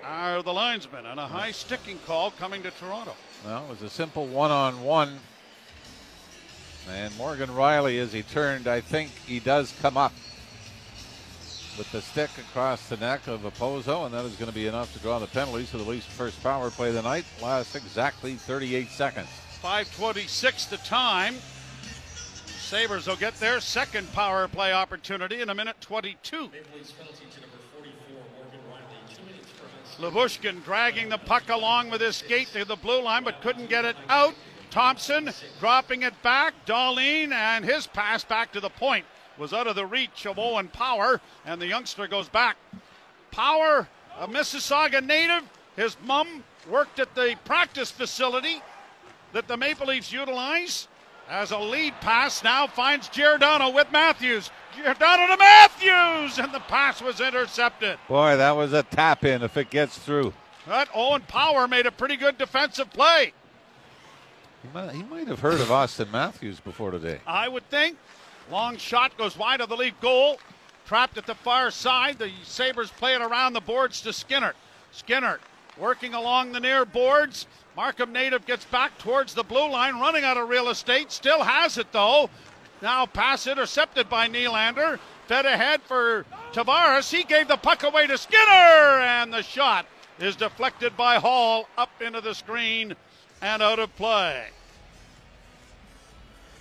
are 0.03 0.41
the 0.41 0.53
linesmen. 0.53 1.05
And 1.05 1.19
a 1.19 1.27
high 1.27 1.51
sticking 1.51 1.99
call 2.05 2.31
coming 2.31 2.63
to 2.63 2.71
Toronto. 2.71 3.13
Well, 3.45 3.65
it 3.65 3.69
was 3.69 3.81
a 3.81 3.89
simple 3.89 4.25
one-on-one, 4.25 5.19
and 6.89 7.17
Morgan 7.17 7.49
Rielly, 7.49 7.99
as 7.99 8.11
he 8.13 8.23
turned, 8.23 8.67
I 8.67 8.81
think 8.81 9.11
he 9.27 9.39
does 9.39 9.75
come 9.81 9.97
up 9.97 10.13
with 11.77 11.91
the 11.91 12.01
stick 12.01 12.29
across 12.39 12.89
the 12.89 12.97
neck 12.97 13.27
of 13.27 13.41
Okposo, 13.41 14.05
and 14.05 14.13
that 14.13 14.25
is 14.25 14.35
going 14.35 14.49
to 14.49 14.55
be 14.55 14.67
enough 14.67 14.91
to 14.93 14.99
draw 14.99 15.19
the 15.19 15.27
penalty. 15.27 15.65
So 15.65 15.77
the 15.77 15.89
Leafs' 15.89 16.05
first 16.05 16.41
power 16.41 16.69
play 16.71 16.89
of 16.89 16.95
the 16.95 17.01
night 17.01 17.25
lasts 17.41 17.75
exactly 17.75 18.33
38 18.33 18.89
seconds. 18.89 19.27
5.26 19.63 20.69
the 20.69 20.77
time. 20.77 21.35
Sabres 22.45 23.07
will 23.07 23.15
get 23.15 23.35
their 23.35 23.59
second 23.59 24.11
power 24.13 24.47
play 24.47 24.73
opportunity 24.73 25.41
in 25.41 25.49
a 25.49 25.55
minute 25.55 25.75
22. 25.81 26.49
Lyubushkin 29.99 30.63
dragging 30.63 31.09
the 31.09 31.17
puck 31.17 31.49
along 31.49 31.89
with 31.89 32.01
his 32.01 32.17
skate 32.17 32.47
to 32.49 32.65
the 32.65 32.75
blue 32.75 33.01
line, 33.01 33.23
but 33.23 33.41
couldn't 33.41 33.69
get 33.69 33.85
it 33.85 33.95
out. 34.09 34.35
Thompson 34.69 35.31
dropping 35.59 36.03
it 36.03 36.21
back. 36.21 36.53
Dahlin 36.65 37.31
and 37.31 37.63
his 37.63 37.87
pass 37.87 38.23
back 38.23 38.51
to 38.51 38.59
the 38.59 38.69
point 38.69 39.05
was 39.37 39.53
out 39.53 39.67
of 39.67 39.75
the 39.75 39.85
reach 39.85 40.25
of 40.25 40.39
Owen 40.39 40.67
Power, 40.67 41.21
and 41.45 41.61
the 41.61 41.67
youngster 41.67 42.07
goes 42.07 42.29
back. 42.29 42.57
Power, 43.31 43.87
a 44.19 44.27
Mississauga 44.27 45.03
native, 45.03 45.43
his 45.75 45.95
mom 46.03 46.43
worked 46.69 46.99
at 46.99 47.13
the 47.15 47.35
practice 47.45 47.91
facility 47.91 48.61
that 49.33 49.47
the 49.47 49.57
Maple 49.57 49.87
Leafs 49.87 50.11
utilize. 50.11 50.87
As 51.29 51.51
a 51.51 51.57
lead 51.57 51.93
pass 51.99 52.43
now 52.43 52.67
finds 52.67 53.09
Giordano 53.09 53.69
with 53.69 53.91
Matthews. 53.91 54.49
Giordano 54.75 55.27
to 55.27 55.37
Matthews, 55.37 56.39
and 56.39 56.53
the 56.53 56.61
pass 56.61 57.01
was 57.01 57.19
intercepted. 57.19 57.97
Boy, 58.07 58.37
that 58.37 58.51
was 58.51 58.71
a 58.73 58.83
tap 58.83 59.25
in 59.25 59.43
if 59.43 59.57
it 59.57 59.69
gets 59.69 59.97
through. 59.97 60.33
But 60.65 60.87
Owen 60.93 61.21
Power 61.27 61.67
made 61.67 61.85
a 61.85 61.91
pretty 61.91 62.15
good 62.15 62.37
defensive 62.37 62.91
play. 62.91 63.33
He 64.63 64.69
might, 64.73 64.91
he 64.91 65.03
might 65.03 65.27
have 65.27 65.39
heard 65.39 65.59
of 65.59 65.71
Austin 65.71 66.09
Matthews 66.11 66.59
before 66.59 66.91
today. 66.91 67.19
I 67.27 67.47
would 67.47 67.69
think. 67.69 67.97
Long 68.49 68.77
shot 68.77 69.17
goes 69.17 69.37
wide 69.37 69.61
of 69.61 69.69
the 69.69 69.77
Leaf 69.77 69.99
goal. 70.01 70.39
Trapped 70.85 71.17
at 71.17 71.25
the 71.25 71.35
far 71.35 71.69
side. 71.71 72.17
The 72.17 72.31
Sabres 72.43 72.91
play 72.91 73.13
it 73.15 73.21
around 73.21 73.53
the 73.53 73.61
boards 73.61 74.01
to 74.01 74.13
Skinner. 74.13 74.53
Skinner 74.91 75.39
working 75.77 76.13
along 76.13 76.51
the 76.51 76.59
near 76.59 76.85
boards. 76.85 77.45
Markham 77.75 78.11
native 78.11 78.45
gets 78.45 78.65
back 78.65 78.97
towards 78.97 79.33
the 79.33 79.43
blue 79.43 79.69
line, 79.69 79.99
running 79.99 80.23
out 80.23 80.37
of 80.37 80.49
real 80.49 80.69
estate. 80.69 81.11
Still 81.11 81.43
has 81.43 81.77
it 81.77 81.91
though. 81.91 82.29
Now 82.81 83.05
pass 83.05 83.47
intercepted 83.47 84.09
by 84.09 84.27
Nylander. 84.27 84.99
Fed 85.27 85.45
ahead 85.45 85.81
for 85.81 86.25
Tavares. 86.53 87.11
He 87.11 87.23
gave 87.23 87.47
the 87.47 87.57
puck 87.57 87.83
away 87.83 88.07
to 88.07 88.17
Skinner, 88.17 89.01
and 89.01 89.33
the 89.33 89.43
shot 89.43 89.85
is 90.19 90.35
deflected 90.35 90.95
by 90.95 91.17
Hall 91.17 91.67
up 91.77 91.89
into 92.01 92.21
the 92.21 92.33
screen 92.33 92.95
and 93.41 93.61
out 93.61 93.79
of 93.79 93.95
play. 93.95 94.47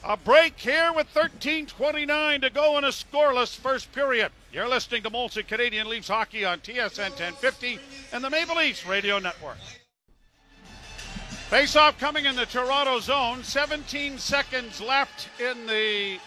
A 0.08 0.16
break 0.16 0.56
here 0.56 0.92
with 0.92 1.12
13.29 1.14 2.42
to 2.42 2.50
go 2.50 2.78
in 2.78 2.84
a 2.84 2.90
scoreless 2.90 3.56
first 3.56 3.90
period. 3.92 4.30
You're 4.52 4.68
listening 4.68 5.02
to 5.02 5.10
Molson 5.10 5.44
Canadian 5.48 5.88
Leafs 5.88 6.06
Hockey 6.06 6.44
on 6.44 6.60
TSN 6.60 7.10
1050 7.10 7.80
and 8.12 8.22
the 8.22 8.30
Maple 8.30 8.54
Leafs 8.54 8.86
Radio 8.86 9.18
Network. 9.18 9.56
Face 11.48 11.74
off 11.74 11.98
coming 11.98 12.24
in 12.24 12.36
the 12.36 12.46
Toronto 12.46 13.00
zone. 13.00 13.42
17 13.42 14.16
seconds 14.18 14.80
left 14.80 15.28
in 15.40 15.66
the 15.66 16.20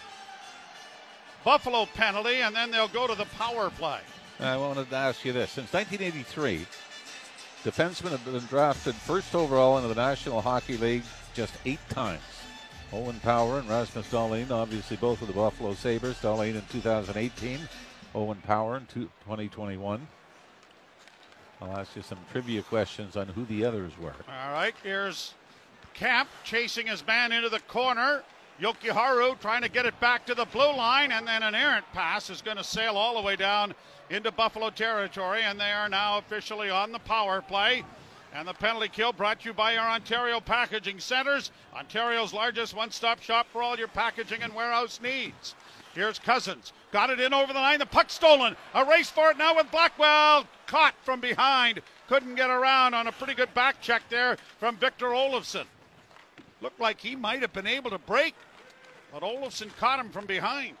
Buffalo 1.42 1.86
penalty, 1.86 2.42
and 2.42 2.54
then 2.54 2.70
they'll 2.70 2.86
go 2.86 3.06
to 3.06 3.14
the 3.14 3.24
power 3.38 3.70
play. 3.70 4.00
I 4.40 4.58
wanted 4.58 4.90
to 4.90 4.96
ask 4.96 5.24
you 5.24 5.32
this. 5.32 5.52
Since 5.52 5.72
1983, 5.72 6.66
defensemen 7.64 8.10
have 8.10 8.24
been 8.26 8.44
drafted 8.44 8.94
first 8.94 9.34
overall 9.34 9.78
into 9.78 9.88
the 9.88 9.94
National 9.94 10.42
Hockey 10.42 10.76
League 10.76 11.04
just 11.32 11.54
eight 11.64 11.80
times. 11.88 12.20
Owen 12.92 13.20
Power 13.20 13.60
and 13.60 13.68
Rasmus 13.68 14.08
Dahlin, 14.08 14.50
obviously 14.50 14.96
both 14.96 15.20
of 15.22 15.28
the 15.28 15.32
Buffalo 15.32 15.74
Sabres. 15.74 16.16
Dahlin 16.16 16.56
in 16.56 16.62
2018, 16.72 17.60
Owen 18.16 18.42
Power 18.44 18.76
in 18.76 18.86
2021. 18.86 20.08
I'll 21.62 21.76
ask 21.76 21.94
you 21.94 22.02
some 22.02 22.18
trivia 22.32 22.62
questions 22.62 23.16
on 23.16 23.28
who 23.28 23.44
the 23.44 23.64
others 23.64 23.92
were. 24.00 24.14
All 24.28 24.52
right, 24.52 24.74
here's 24.82 25.34
Kampf 25.94 26.30
chasing 26.42 26.88
his 26.88 27.06
man 27.06 27.30
into 27.30 27.48
the 27.48 27.60
corner. 27.60 28.24
Jokiharju 28.60 29.38
trying 29.40 29.62
to 29.62 29.68
get 29.68 29.86
it 29.86 29.98
back 30.00 30.26
to 30.26 30.34
the 30.34 30.44
blue 30.46 30.74
line, 30.74 31.12
and 31.12 31.26
then 31.28 31.44
an 31.44 31.54
errant 31.54 31.86
pass 31.92 32.28
is 32.28 32.42
going 32.42 32.56
to 32.56 32.64
sail 32.64 32.96
all 32.96 33.14
the 33.14 33.22
way 33.22 33.36
down 33.36 33.72
into 34.10 34.32
Buffalo 34.32 34.68
territory, 34.68 35.42
and 35.42 35.60
they 35.60 35.70
are 35.70 35.88
now 35.88 36.18
officially 36.18 36.70
on 36.70 36.90
the 36.90 36.98
power 36.98 37.40
play. 37.40 37.84
And 38.32 38.46
the 38.46 38.54
penalty 38.54 38.88
kill 38.88 39.12
brought 39.12 39.40
to 39.40 39.48
you 39.48 39.54
by 39.54 39.76
our 39.76 39.88
Ontario 39.88 40.40
Packaging 40.40 41.00
Centers, 41.00 41.50
Ontario's 41.74 42.32
largest 42.32 42.74
one 42.74 42.90
stop 42.90 43.20
shop 43.20 43.46
for 43.52 43.62
all 43.62 43.76
your 43.76 43.88
packaging 43.88 44.42
and 44.42 44.54
warehouse 44.54 45.00
needs. 45.02 45.56
Here's 45.94 46.20
Cozens. 46.20 46.72
Got 46.92 47.10
it 47.10 47.18
in 47.18 47.34
over 47.34 47.52
the 47.52 47.58
line. 47.58 47.80
The 47.80 47.86
puck 47.86 48.10
stolen. 48.10 48.56
A 48.74 48.84
race 48.84 49.10
for 49.10 49.30
it 49.30 49.38
now 49.38 49.56
with 49.56 49.70
Blackwell. 49.72 50.46
Caught 50.66 50.94
from 51.02 51.20
behind. 51.20 51.82
Couldn't 52.08 52.36
get 52.36 52.50
around 52.50 52.94
on 52.94 53.08
a 53.08 53.12
pretty 53.12 53.34
good 53.34 53.52
back 53.54 53.80
check 53.80 54.02
there 54.08 54.36
from 54.58 54.76
Victor 54.76 55.06
Olofsson. 55.06 55.64
Looked 56.60 56.78
like 56.78 57.00
he 57.00 57.16
might 57.16 57.40
have 57.40 57.52
been 57.52 57.66
able 57.66 57.90
to 57.90 57.98
break, 57.98 58.34
but 59.12 59.22
Olofsson 59.22 59.74
caught 59.76 59.98
him 59.98 60.10
from 60.10 60.26
behind. 60.26 60.76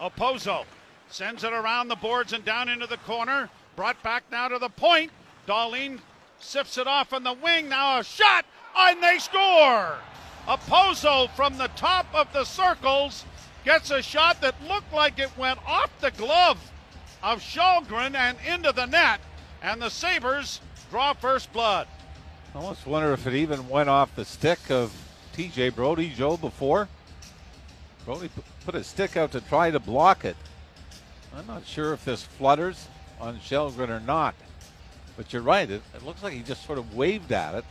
Okposo 0.00 0.64
sends 1.08 1.44
it 1.44 1.52
around 1.52 1.88
the 1.88 1.96
boards 1.96 2.32
and 2.32 2.44
down 2.44 2.68
into 2.68 2.86
the 2.86 2.96
corner. 2.98 3.48
Brought 3.76 4.00
back 4.02 4.24
now 4.30 4.48
to 4.48 4.58
the 4.58 4.68
point. 4.68 5.10
Dahlin 5.46 6.00
sifts 6.38 6.78
it 6.78 6.86
off 6.86 7.12
on 7.12 7.24
the 7.24 7.32
wing. 7.32 7.68
Now 7.68 7.98
a 7.98 8.04
shot, 8.04 8.44
and 8.76 9.02
they 9.02 9.18
score. 9.18 9.96
Okposo 10.46 11.30
from 11.30 11.56
the 11.56 11.68
top 11.76 12.06
of 12.14 12.32
the 12.32 12.44
circles 12.44 13.24
gets 13.64 13.90
a 13.90 14.02
shot 14.02 14.40
that 14.42 14.54
looked 14.68 14.92
like 14.92 15.18
it 15.18 15.36
went 15.38 15.58
off 15.66 15.90
the 16.00 16.10
glove 16.12 16.58
of 17.22 17.40
Källgren 17.40 18.14
and 18.14 18.36
into 18.46 18.72
the 18.72 18.86
net, 18.86 19.20
and 19.62 19.80
the 19.80 19.88
Sabres 19.88 20.60
draw 20.90 21.14
first 21.14 21.52
blood. 21.52 21.88
I 22.54 22.58
almost 22.58 22.86
wonder 22.86 23.12
if 23.12 23.26
it 23.26 23.34
even 23.34 23.68
went 23.68 23.88
off 23.88 24.14
the 24.14 24.24
stick 24.24 24.70
of 24.70 24.92
TJ 25.34 25.74
Brodie 25.74 26.10
Joe 26.10 26.36
before. 26.36 26.88
Brodie 28.04 28.30
put 28.66 28.74
his 28.74 28.86
stick 28.86 29.16
out 29.16 29.32
to 29.32 29.40
try 29.40 29.70
to 29.70 29.80
block 29.80 30.24
it. 30.24 30.36
I'm 31.34 31.46
not 31.46 31.66
sure 31.66 31.94
if 31.94 32.04
this 32.04 32.22
flutters 32.22 32.86
on 33.18 33.38
Källgren 33.38 33.88
or 33.88 34.00
not. 34.00 34.34
But 35.16 35.32
you're 35.32 35.42
right, 35.42 35.70
it, 35.70 35.82
it 35.94 36.04
looks 36.04 36.22
like 36.22 36.32
he 36.32 36.42
just 36.42 36.66
sort 36.66 36.78
of 36.78 36.94
waved 36.94 37.32
at 37.32 37.54
it. 37.54 37.64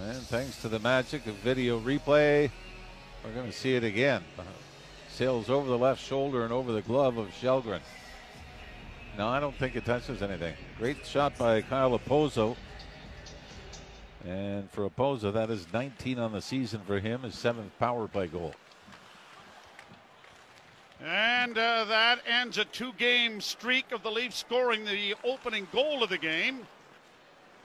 And 0.00 0.22
thanks 0.22 0.60
to 0.62 0.68
the 0.68 0.78
magic 0.78 1.26
of 1.26 1.34
video 1.36 1.78
replay, 1.78 2.50
we're 3.24 3.32
going 3.32 3.50
to 3.50 3.56
see 3.56 3.74
it 3.76 3.84
again. 3.84 4.22
Sails 5.10 5.48
over 5.48 5.68
the 5.68 5.78
left 5.78 6.02
shoulder 6.02 6.42
and 6.42 6.52
over 6.52 6.72
the 6.72 6.82
glove 6.82 7.18
of 7.18 7.28
Källgren. 7.28 7.80
No, 9.16 9.28
I 9.28 9.40
don't 9.40 9.54
think 9.54 9.76
it 9.76 9.84
touches 9.84 10.22
anything. 10.22 10.54
Great 10.78 11.04
shot 11.06 11.36
by 11.38 11.60
Kyle 11.62 11.98
Okposo. 11.98 12.56
And 14.26 14.70
for 14.70 14.88
Okposo, 14.88 15.32
that 15.32 15.50
is 15.50 15.66
19 15.72 16.18
on 16.18 16.32
the 16.32 16.40
season 16.40 16.80
for 16.86 16.98
him, 16.98 17.22
his 17.22 17.34
seventh 17.36 17.78
power 17.78 18.08
play 18.08 18.26
goal. 18.26 18.54
And 21.04 21.58
uh, 21.58 21.84
that 21.84 22.20
ends 22.26 22.58
a 22.58 22.64
two 22.64 22.92
game 22.92 23.40
streak 23.40 23.90
of 23.90 24.02
the 24.02 24.10
Leafs 24.10 24.36
scoring 24.36 24.84
the 24.84 25.14
opening 25.24 25.66
goal 25.72 26.02
of 26.02 26.10
the 26.10 26.18
game. 26.18 26.60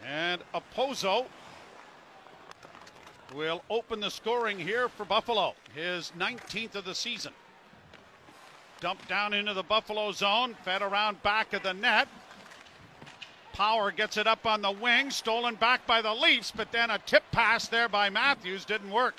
And 0.05 0.41
Okposo 0.55 1.25
will 3.35 3.61
open 3.69 3.99
the 3.99 4.09
scoring 4.09 4.57
here 4.57 4.89
for 4.89 5.05
Buffalo, 5.05 5.53
his 5.75 6.11
19th 6.17 6.75
of 6.75 6.85
the 6.85 6.95
season. 6.95 7.33
Dumped 8.79 9.07
down 9.07 9.33
into 9.33 9.53
the 9.53 9.63
Buffalo 9.63 10.11
zone, 10.11 10.55
fed 10.63 10.81
around 10.81 11.21
back 11.23 11.53
of 11.53 11.63
the 11.63 11.73
net. 11.73 12.07
Power 13.53 13.91
gets 13.91 14.17
it 14.17 14.27
up 14.27 14.45
on 14.45 14.61
the 14.61 14.71
wing, 14.71 15.09
stolen 15.09 15.55
back 15.55 15.85
by 15.87 16.01
the 16.01 16.13
Leafs, 16.13 16.51
but 16.55 16.71
then 16.71 16.91
a 16.91 16.99
tip 16.99 17.23
pass 17.31 17.67
there 17.67 17.89
by 17.89 18.09
Matthews 18.09 18.65
didn't 18.65 18.91
work. 18.91 19.15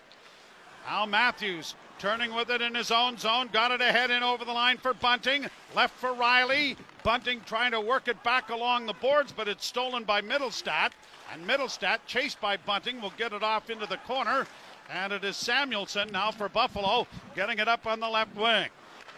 Now 0.86 1.06
Matthews 1.06 1.74
turning 1.98 2.34
with 2.34 2.50
it 2.50 2.62
in 2.62 2.74
his 2.74 2.90
own 2.90 3.18
zone, 3.18 3.48
got 3.52 3.70
it 3.70 3.80
ahead 3.80 4.10
and 4.10 4.24
over 4.24 4.44
the 4.44 4.52
line 4.52 4.78
for 4.78 4.94
Bunting, 4.94 5.46
left 5.74 5.98
for 5.98 6.10
Rielly. 6.10 6.76
Bunting 7.02 7.40
trying 7.46 7.72
to 7.72 7.80
work 7.80 8.08
it 8.08 8.22
back 8.22 8.50
along 8.50 8.86
the 8.86 8.94
boards, 8.94 9.32
but 9.32 9.48
it's 9.48 9.66
stolen 9.66 10.04
by 10.04 10.20
Mittelstadt. 10.20 10.90
And 11.32 11.46
Mittelstadt, 11.46 11.98
chased 12.06 12.40
by 12.40 12.56
Bunting, 12.56 13.00
will 13.00 13.12
get 13.16 13.32
it 13.32 13.42
off 13.42 13.70
into 13.70 13.86
the 13.86 13.98
corner. 13.98 14.46
And 14.90 15.12
it 15.12 15.24
is 15.24 15.36
Samuelsson 15.36 16.10
now 16.10 16.30
for 16.30 16.48
Buffalo, 16.48 17.06
getting 17.34 17.58
it 17.58 17.68
up 17.68 17.86
on 17.86 18.00
the 18.00 18.08
left 18.08 18.34
wing. 18.36 18.68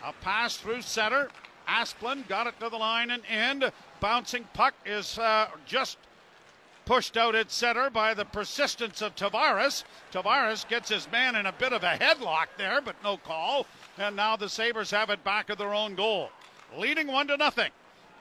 A 0.04 0.12
pass 0.20 0.56
through 0.56 0.82
center. 0.82 1.28
Asplund 1.68 2.26
got 2.26 2.46
it 2.46 2.58
to 2.60 2.68
the 2.68 2.76
line 2.76 3.10
and 3.10 3.22
end. 3.28 3.70
Bouncing 4.00 4.44
puck 4.54 4.74
is 4.84 5.18
uh, 5.18 5.48
just 5.66 5.98
pushed 6.90 7.16
out 7.16 7.36
at 7.36 7.52
center 7.52 7.88
by 7.88 8.12
the 8.12 8.24
persistence 8.24 9.00
of 9.00 9.14
Tavares. 9.14 9.84
Tavares 10.10 10.66
gets 10.66 10.88
his 10.88 11.08
man 11.12 11.36
in 11.36 11.46
a 11.46 11.52
bit 11.52 11.72
of 11.72 11.84
a 11.84 11.96
headlock 11.96 12.46
there, 12.58 12.80
but 12.80 12.96
no 13.04 13.16
call. 13.16 13.64
And 13.96 14.16
now 14.16 14.34
the 14.34 14.48
Sabres 14.48 14.90
have 14.90 15.08
it 15.08 15.22
back 15.22 15.50
of 15.50 15.58
their 15.58 15.72
own 15.72 15.94
goal. 15.94 16.30
Leading 16.76 17.06
one 17.06 17.28
to 17.28 17.36
nothing. 17.36 17.70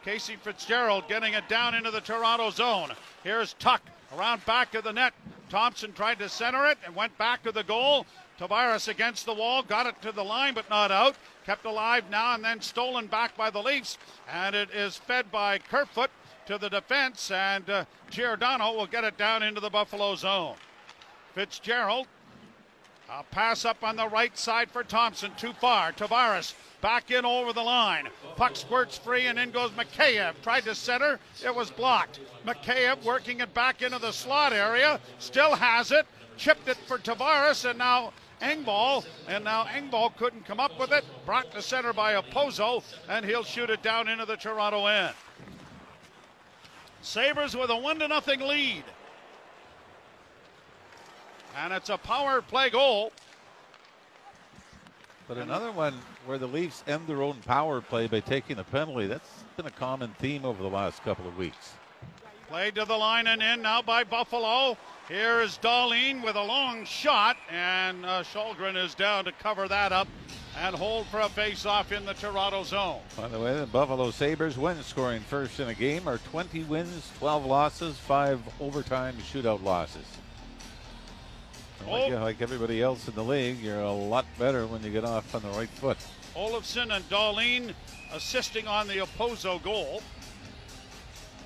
Casey 0.05 0.35
Fitzgerald 0.35 1.07
getting 1.07 1.33
it 1.33 1.49
down 1.49 1.73
into 1.73 1.89
the 1.89 1.99
Toronto 1.99 2.51
zone. 2.51 2.91
Here's 3.23 3.53
Tuch 3.53 3.81
around 4.15 4.45
back 4.45 4.75
of 4.75 4.83
the 4.83 4.93
net. 4.93 5.15
Thompson 5.49 5.91
tried 5.91 6.19
to 6.19 6.29
center 6.29 6.67
it 6.67 6.77
and 6.85 6.95
went 6.95 7.17
back 7.17 7.41
to 7.41 7.51
the 7.51 7.63
goal. 7.63 8.05
Tavares 8.39 8.87
against 8.87 9.25
the 9.25 9.33
wall, 9.33 9.63
got 9.63 9.87
it 9.87 9.99
to 10.03 10.11
the 10.11 10.23
line 10.23 10.53
but 10.53 10.69
not 10.69 10.91
out. 10.91 11.15
Kept 11.43 11.65
alive 11.65 12.03
now 12.11 12.35
and 12.35 12.43
then 12.43 12.61
stolen 12.61 13.07
back 13.07 13.35
by 13.35 13.49
the 13.49 13.63
Leafs. 13.63 13.97
And 14.31 14.55
it 14.55 14.69
is 14.69 14.95
fed 14.95 15.31
by 15.31 15.57
Kerfoot 15.57 16.11
to 16.49 16.57
the 16.57 16.69
defense. 16.69 17.31
And 17.31 17.69
uh, 17.69 17.85
Giordano 18.09 18.73
will 18.73 18.87
get 18.87 19.03
it 19.03 19.17
down 19.17 19.43
into 19.43 19.61
the 19.61 19.69
Buffalo 19.69 20.15
zone. 20.15 20.55
Fitzgerald. 21.35 22.07
A 23.11 23.23
pass 23.23 23.65
up 23.65 23.83
on 23.83 23.95
the 23.95 24.07
right 24.07 24.37
side 24.37 24.69
for 24.69 24.83
Thompson. 24.83 25.31
Too 25.37 25.53
far. 25.53 25.91
Tavares 25.91 26.53
back 26.81 27.11
in 27.11 27.23
over 27.25 27.53
the 27.53 27.61
line. 27.61 28.07
Puck 28.35 28.55
squirts 28.55 28.97
free 28.97 29.27
and 29.27 29.39
in 29.39 29.51
goes 29.51 29.71
Mikheyev. 29.71 30.33
Tried 30.41 30.63
to 30.65 30.75
center. 30.75 31.19
It 31.43 31.53
was 31.53 31.71
blocked. 31.71 32.19
Mikheyev 32.45 33.03
working 33.03 33.41
it 33.41 33.53
back 33.53 33.81
into 33.81 33.99
the 33.99 34.11
slot 34.11 34.51
area. 34.51 34.99
Still 35.19 35.55
has 35.55 35.91
it. 35.91 36.05
Chipped 36.37 36.67
it 36.67 36.77
for 36.87 36.97
Tavares 36.97 37.67
and 37.69 37.77
now 37.77 38.11
Engvall. 38.41 39.05
And 39.27 39.43
now 39.43 39.65
Engvall 39.65 40.15
couldn't 40.15 40.45
come 40.45 40.59
up 40.59 40.79
with 40.79 40.91
it. 40.91 41.03
Brought 41.25 41.51
to 41.51 41.61
center 41.61 41.93
by 41.93 42.13
Okposo 42.13 42.83
and 43.07 43.23
he'll 43.25 43.43
shoot 43.43 43.69
it 43.69 43.83
down 43.83 44.07
into 44.07 44.25
the 44.25 44.37
Toronto 44.37 44.87
end. 44.87 45.13
Sabres 47.01 47.55
with 47.55 47.69
a 47.69 47.77
one 47.77 47.99
to 47.99 48.07
nothing 48.07 48.41
lead. 48.41 48.83
And 51.57 51.73
it's 51.73 51.89
a 51.89 51.97
power 51.97 52.41
play 52.41 52.69
goal. 52.69 53.11
But 55.27 55.37
another 55.37 55.71
one 55.71 55.93
where 56.25 56.37
the 56.37 56.47
Leafs 56.47 56.83
end 56.87 57.07
their 57.07 57.21
own 57.21 57.37
power 57.45 57.81
play 57.81 58.07
by 58.07 58.19
taking 58.19 58.57
a 58.59 58.63
penalty. 58.63 59.07
That's 59.07 59.43
been 59.57 59.67
a 59.67 59.71
common 59.71 60.11
theme 60.17 60.43
over 60.43 60.61
the 60.61 60.69
last 60.69 61.03
couple 61.03 61.27
of 61.27 61.37
weeks. 61.37 61.73
Played 62.47 62.75
to 62.75 62.85
the 62.85 62.97
line 62.97 63.27
and 63.27 63.43
in 63.43 63.61
now 63.61 63.81
by 63.81 64.03
Buffalo. 64.03 64.75
Here 65.07 65.41
is 65.41 65.59
Dahlin 65.61 66.23
with 66.23 66.35
a 66.35 66.43
long 66.43 66.83
shot, 66.83 67.37
and 67.49 68.05
uh, 68.05 68.23
is 68.75 68.95
down 68.95 69.25
to 69.25 69.31
cover 69.31 69.67
that 69.67 69.91
up 69.91 70.07
and 70.57 70.75
hold 70.75 71.05
for 71.07 71.19
a 71.21 71.29
face-off 71.29 71.91
in 71.91 72.05
the 72.05 72.13
Toronto 72.13 72.63
zone. 72.63 72.99
By 73.15 73.27
the 73.27 73.39
way, 73.39 73.57
the 73.59 73.65
Buffalo 73.65 74.11
Sabres 74.11 74.57
win 74.57 74.81
scoring 74.83 75.21
first 75.21 75.59
in 75.59 75.69
a 75.69 75.73
game 75.73 76.07
are 76.07 76.17
20 76.17 76.63
wins, 76.63 77.09
12 77.19 77.45
losses, 77.45 77.97
5 77.97 78.41
overtime 78.59 79.15
shootout 79.31 79.63
losses. 79.63 80.05
Like, 81.87 82.11
Oh. 82.11 82.17
like 82.17 82.41
everybody 82.41 82.81
else 82.81 83.07
in 83.07 83.15
the 83.15 83.23
league, 83.23 83.59
you're 83.61 83.79
a 83.79 83.91
lot 83.91 84.25
better 84.37 84.67
when 84.67 84.83
you 84.83 84.89
get 84.91 85.05
off 85.05 85.33
on 85.33 85.41
the 85.43 85.49
right 85.49 85.69
foot. 85.69 85.97
Olofsson 86.35 86.93
and 86.95 87.07
Dahlin 87.09 87.73
assisting 88.13 88.67
on 88.67 88.87
the 88.87 88.97
Okposo 88.97 89.61
goal. 89.63 90.01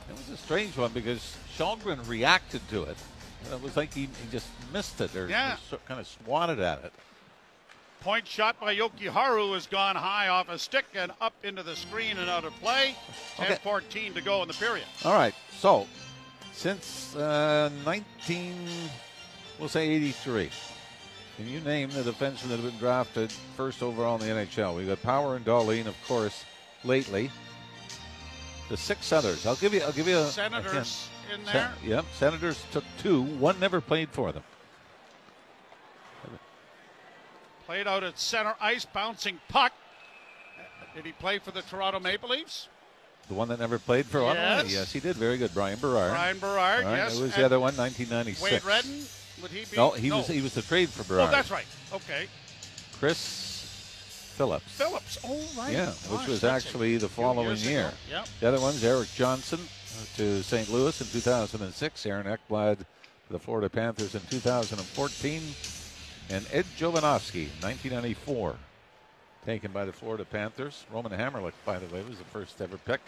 It 0.09 0.15
was 0.17 0.29
a 0.29 0.37
strange 0.37 0.75
one 0.75 0.91
because 0.91 1.37
Källgren 1.57 2.07
reacted 2.07 2.67
to 2.69 2.83
it. 2.83 2.97
It 3.51 3.61
was 3.61 3.77
like 3.77 3.93
he, 3.93 4.01
he 4.01 4.31
just 4.31 4.47
missed 4.71 4.99
it 5.01 5.15
or, 5.15 5.27
Yeah. 5.29 5.57
kind 5.87 5.99
of 5.99 6.07
swatted 6.07 6.59
at 6.59 6.83
it. 6.83 6.93
Point 8.03 8.27
shot 8.27 8.59
by 8.59 8.75
Jokiharju 8.75 9.53
has 9.53 9.65
gone 9.65 9.95
high 9.95 10.27
off 10.27 10.49
a 10.49 10.59
stick 10.59 10.85
and 10.93 11.11
up 11.21 11.33
into 11.43 11.63
the 11.63 11.75
screen 11.75 12.17
and 12.17 12.29
out 12.29 12.43
of 12.43 12.53
play. 12.59 12.95
10 13.37 13.45
Okay. 13.45 13.59
14 13.63 14.13
to 14.15 14.21
go 14.21 14.41
in 14.41 14.47
the 14.49 14.53
period. 14.53 14.85
All 15.05 15.13
right, 15.13 15.33
so 15.57 15.87
since 16.51 17.15
uh, 17.15 17.69
19, 17.85 18.55
we'll 19.57 19.69
say 19.69 19.87
83, 19.89 20.49
can 21.37 21.47
you 21.47 21.61
name 21.61 21.89
the 21.91 22.01
defensemen 22.01 22.49
that 22.49 22.59
have 22.59 22.63
been 22.63 22.77
drafted 22.77 23.31
first 23.55 23.81
overall 23.81 24.21
in 24.21 24.27
the 24.27 24.33
NHL? 24.33 24.75
We've 24.75 24.87
got 24.87 25.01
Power 25.01 25.37
and 25.37 25.45
Dahlin, 25.45 25.87
of 25.87 25.95
course, 26.05 26.43
lately. 26.83 27.31
The 28.69 28.75
six 28.77 29.11
others. 29.13 29.45
I'll 29.45 29.55
give 29.55 29.73
you. 29.73 29.81
I'll 29.81 29.91
give 29.91 30.07
you 30.07 30.17
a 30.17 30.23
a. 30.23 30.27
Senators 30.27 31.07
in 31.33 31.45
Sen- 31.45 31.53
there. 31.53 31.73
yep. 31.83 32.05
Senators 32.13 32.63
took 32.71 32.83
two. 32.97 33.21
One 33.23 33.59
never 33.59 33.81
played 33.81 34.09
for 34.09 34.31
them. 34.31 34.43
Played 37.65 37.87
out 37.87 38.03
at 38.03 38.19
center 38.19 38.55
ice, 38.59 38.85
bouncing 38.85 39.39
puck. 39.47 39.71
Did 40.95 41.05
he 41.05 41.11
play 41.13 41.39
for 41.39 41.51
the 41.51 41.61
Toronto 41.61 41.99
Maple 41.99 42.29
Leafs? 42.29 42.67
The 43.29 43.33
one 43.33 43.47
that 43.47 43.59
never 43.59 43.79
played 43.79 44.05
for 44.05 44.19
Ottawa. 44.23 44.57
Yes. 44.63 44.71
Yes, 44.73 44.91
he 44.91 44.99
did. 44.99 45.15
Very 45.15 45.37
good, 45.37 45.53
Bryan 45.53 45.79
Berard. 45.79 46.11
Bryan 46.11 46.39
Berard, 46.39 46.83
right, 46.85 46.97
yes. 46.97 47.17
It 47.17 47.21
was 47.21 47.35
the 47.35 47.45
other 47.45 47.59
one, 47.59 47.75
1996. 47.77 48.41
Wade 48.51 48.63
Redden, 48.65 49.05
would 49.41 49.51
he 49.51 49.63
be? 49.71 49.77
No, 49.77 49.91
he 49.91 50.11
was 50.11 50.27
he 50.27 50.41
was 50.41 50.53
the 50.53 50.61
trade 50.61 50.89
for 50.89 51.03
Berard. 51.03 51.29
Oh, 51.29 51.31
that's 51.31 51.49
right. 51.49 51.65
Okay. 51.93 52.27
Chris 52.99 53.43
Phillips. 54.35 54.65
Phillips. 54.65 55.17
Oh, 55.23 55.39
right. 55.57 55.71
Yeah, 55.71 55.85
Gosh, 55.85 56.09
which 56.19 56.27
was 56.27 56.43
actually 56.43 56.97
the 56.97 57.07
following 57.07 57.51
ago. 57.51 57.69
year. 57.69 57.91
Yep. 58.09 58.27
The 58.41 58.47
other 58.49 58.59
one's 58.59 58.83
Erik 58.83 59.11
Johnson 59.13 59.59
uh, 59.61 60.17
to 60.17 60.43
St. 60.43 60.69
Louis 60.69 60.99
in 60.99 61.07
2006, 61.07 62.05
Aaron 62.05 62.25
Ekblad 62.25 62.79
to 62.79 62.85
the 63.29 63.39
Florida 63.39 63.69
Panthers 63.69 64.15
in 64.15 64.21
2014, 64.29 65.41
and 66.29 66.45
Ed 66.51 66.65
Jovanovski, 66.77 67.47
1994, 67.61 68.55
taken 69.45 69.71
by 69.71 69.85
the 69.85 69.93
Florida 69.93 70.25
Panthers. 70.25 70.85
Roman 70.91 71.11
Hamrlik, 71.11 71.53
by 71.65 71.79
the 71.79 71.93
way, 71.93 72.01
was 72.03 72.17
the 72.17 72.23
first 72.25 72.59
ever 72.61 72.77
pick 72.77 73.01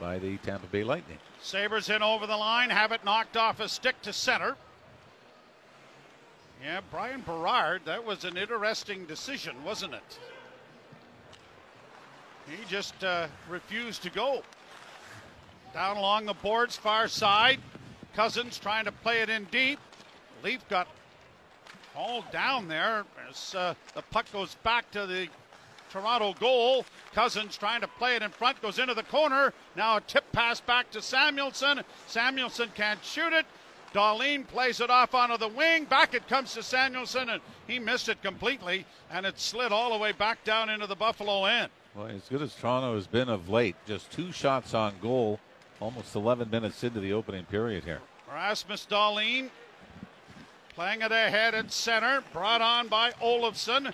by 0.00 0.18
the 0.18 0.36
Tampa 0.38 0.66
Bay 0.66 0.84
Lightning. 0.84 1.18
Sabres 1.40 1.88
in 1.88 2.02
over 2.02 2.26
the 2.26 2.36
line, 2.36 2.70
have 2.70 2.92
it 2.92 3.04
knocked 3.04 3.36
off 3.36 3.60
a 3.60 3.68
stick 3.68 4.00
to 4.02 4.12
center. 4.12 4.56
Yeah, 6.62 6.80
Bryan 6.90 7.22
Berard, 7.22 7.82
that 7.86 8.04
was 8.04 8.24
an 8.24 8.36
interesting 8.36 9.04
decision, 9.06 9.56
wasn't 9.64 9.94
it? 9.94 10.18
He 12.48 12.56
just 12.68 13.02
uh, 13.04 13.28
refused 13.48 14.02
to 14.02 14.10
go. 14.10 14.42
Down 15.74 15.96
along 15.96 16.26
the 16.26 16.34
boards, 16.34 16.76
far 16.76 17.08
side. 17.08 17.60
Cozens 18.14 18.58
trying 18.58 18.84
to 18.84 18.92
play 18.92 19.22
it 19.22 19.30
in 19.30 19.44
deep. 19.44 19.78
Leaf 20.42 20.68
got 20.68 20.86
hauled 21.94 22.30
down 22.30 22.68
there 22.68 23.04
as 23.28 23.54
uh, 23.54 23.74
the 23.94 24.02
puck 24.02 24.30
goes 24.32 24.54
back 24.62 24.90
to 24.92 25.06
the 25.06 25.28
Toronto 25.90 26.34
goal. 26.40 26.86
Cozens 27.14 27.56
trying 27.56 27.82
to 27.82 27.88
play 27.88 28.16
it 28.16 28.22
in 28.22 28.30
front, 28.30 28.60
goes 28.62 28.78
into 28.78 28.94
the 28.94 29.02
corner. 29.04 29.52
Now 29.76 29.98
a 29.98 30.00
tip 30.00 30.24
pass 30.32 30.60
back 30.60 30.90
to 30.92 31.00
Samuelsson. 31.00 31.82
Samuelsson 32.08 32.70
can't 32.74 33.04
shoot 33.04 33.32
it. 33.32 33.46
Dahlin 33.92 34.46
plays 34.46 34.80
it 34.80 34.88
off 34.88 35.14
onto 35.14 35.36
the 35.36 35.48
wing. 35.48 35.84
Back 35.84 36.14
it 36.14 36.26
comes 36.26 36.54
to 36.54 36.60
Samuelsson, 36.60 37.28
and 37.28 37.42
he 37.66 37.78
missed 37.78 38.08
it 38.08 38.22
completely, 38.22 38.86
and 39.10 39.26
it 39.26 39.38
slid 39.38 39.70
all 39.70 39.92
the 39.92 39.98
way 39.98 40.12
back 40.12 40.42
down 40.44 40.70
into 40.70 40.86
the 40.86 40.96
Buffalo 40.96 41.44
end. 41.44 41.70
Well, 41.94 42.06
as 42.06 42.26
good 42.30 42.40
as 42.40 42.54
Toronto 42.54 42.94
has 42.94 43.06
been 43.06 43.28
of 43.28 43.50
late, 43.50 43.76
just 43.86 44.10
two 44.10 44.32
shots 44.32 44.72
on 44.72 44.94
goal, 45.02 45.38
almost 45.78 46.14
11 46.14 46.48
minutes 46.48 46.82
into 46.82 47.00
the 47.00 47.12
opening 47.12 47.44
period 47.44 47.84
here. 47.84 48.00
Rasmus 48.32 48.86
Dahlin 48.90 49.50
playing 50.74 51.02
it 51.02 51.12
ahead 51.12 51.54
at 51.54 51.72
center, 51.72 52.22
brought 52.32 52.60
on 52.60 52.88
by 52.88 53.12
Olofsson. 53.22 53.92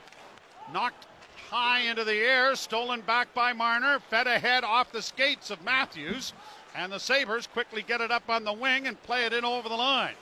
Knocked 0.73 1.07
high 1.51 1.81
into 1.81 2.05
the 2.05 2.15
air, 2.15 2.55
stolen 2.55 3.01
back 3.01 3.33
by 3.35 3.53
Marner, 3.53 3.99
fed 4.11 4.27
ahead 4.27 4.65
off 4.65 4.93
the 4.93 5.03
skates 5.03 5.51
of 5.51 5.65
Matthews. 5.65 6.33
And 6.75 6.93
the 6.93 7.01
Sabres 7.01 7.47
quickly 7.47 7.83
get 7.83 8.01
it 8.01 8.11
up 8.11 8.29
on 8.29 8.45
the 8.45 8.53
wing 8.53 8.87
and 8.87 9.03
play 9.03 9.25
it 9.25 9.33
in 9.33 9.45
over 9.45 9.69
the 9.69 9.75
line. 9.75 10.15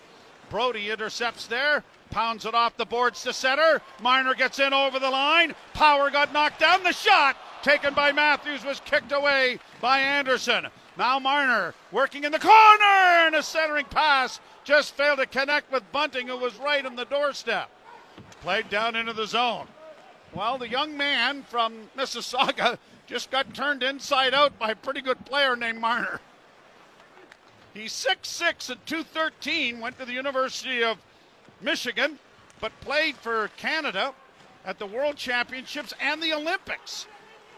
Brodie 0.48 0.90
intercepts 0.90 1.46
there, 1.46 1.82
pounds 2.10 2.46
it 2.46 2.54
off 2.54 2.76
the 2.76 2.86
boards 2.86 3.22
to 3.24 3.32
center. 3.32 3.82
Marner 4.00 4.34
gets 4.34 4.60
in 4.60 4.72
over 4.72 4.98
the 4.98 5.10
line. 5.10 5.54
Power 5.74 6.08
got 6.10 6.32
knocked 6.32 6.60
down. 6.60 6.84
The 6.84 6.92
shot 6.92 7.36
taken 7.62 7.94
by 7.94 8.12
Matthews 8.12 8.64
was 8.64 8.80
kicked 8.84 9.12
away 9.12 9.58
by 9.80 9.98
Anderson. 9.98 10.68
Now 10.96 11.18
Marner 11.18 11.74
working 11.92 12.24
in 12.24 12.32
the 12.32 12.38
corner 12.38 12.84
and 13.26 13.34
a 13.34 13.42
centering 13.42 13.84
pass 13.86 14.40
just 14.64 14.94
failed 14.94 15.18
to 15.18 15.26
connect 15.26 15.70
with 15.70 15.90
Bunting, 15.92 16.28
who 16.28 16.36
was 16.36 16.56
right 16.56 16.84
on 16.84 16.96
the 16.96 17.04
doorstep. 17.04 17.70
Played 18.40 18.70
down 18.70 18.96
into 18.96 19.12
the 19.12 19.26
zone. 19.26 19.66
Well, 20.32 20.58
the 20.58 20.68
young 20.68 20.96
man 20.96 21.42
from 21.44 21.90
Mississauga 21.96 22.78
just 23.06 23.30
got 23.30 23.54
turned 23.54 23.82
inside 23.82 24.34
out 24.34 24.58
by 24.58 24.70
a 24.70 24.76
pretty 24.76 25.00
good 25.00 25.24
player 25.24 25.54
named 25.54 25.80
Marner. 25.80 26.20
He's 27.74 27.92
6'6 27.92 28.70
and 28.70 28.86
213, 28.86 29.80
went 29.80 29.98
to 29.98 30.06
the 30.06 30.14
University 30.14 30.82
of 30.82 30.96
Michigan, 31.60 32.18
but 32.60 32.72
played 32.80 33.16
for 33.16 33.50
Canada 33.58 34.14
at 34.64 34.78
the 34.78 34.86
World 34.86 35.16
Championships 35.16 35.92
and 36.00 36.22
the 36.22 36.32
Olympics. 36.32 37.06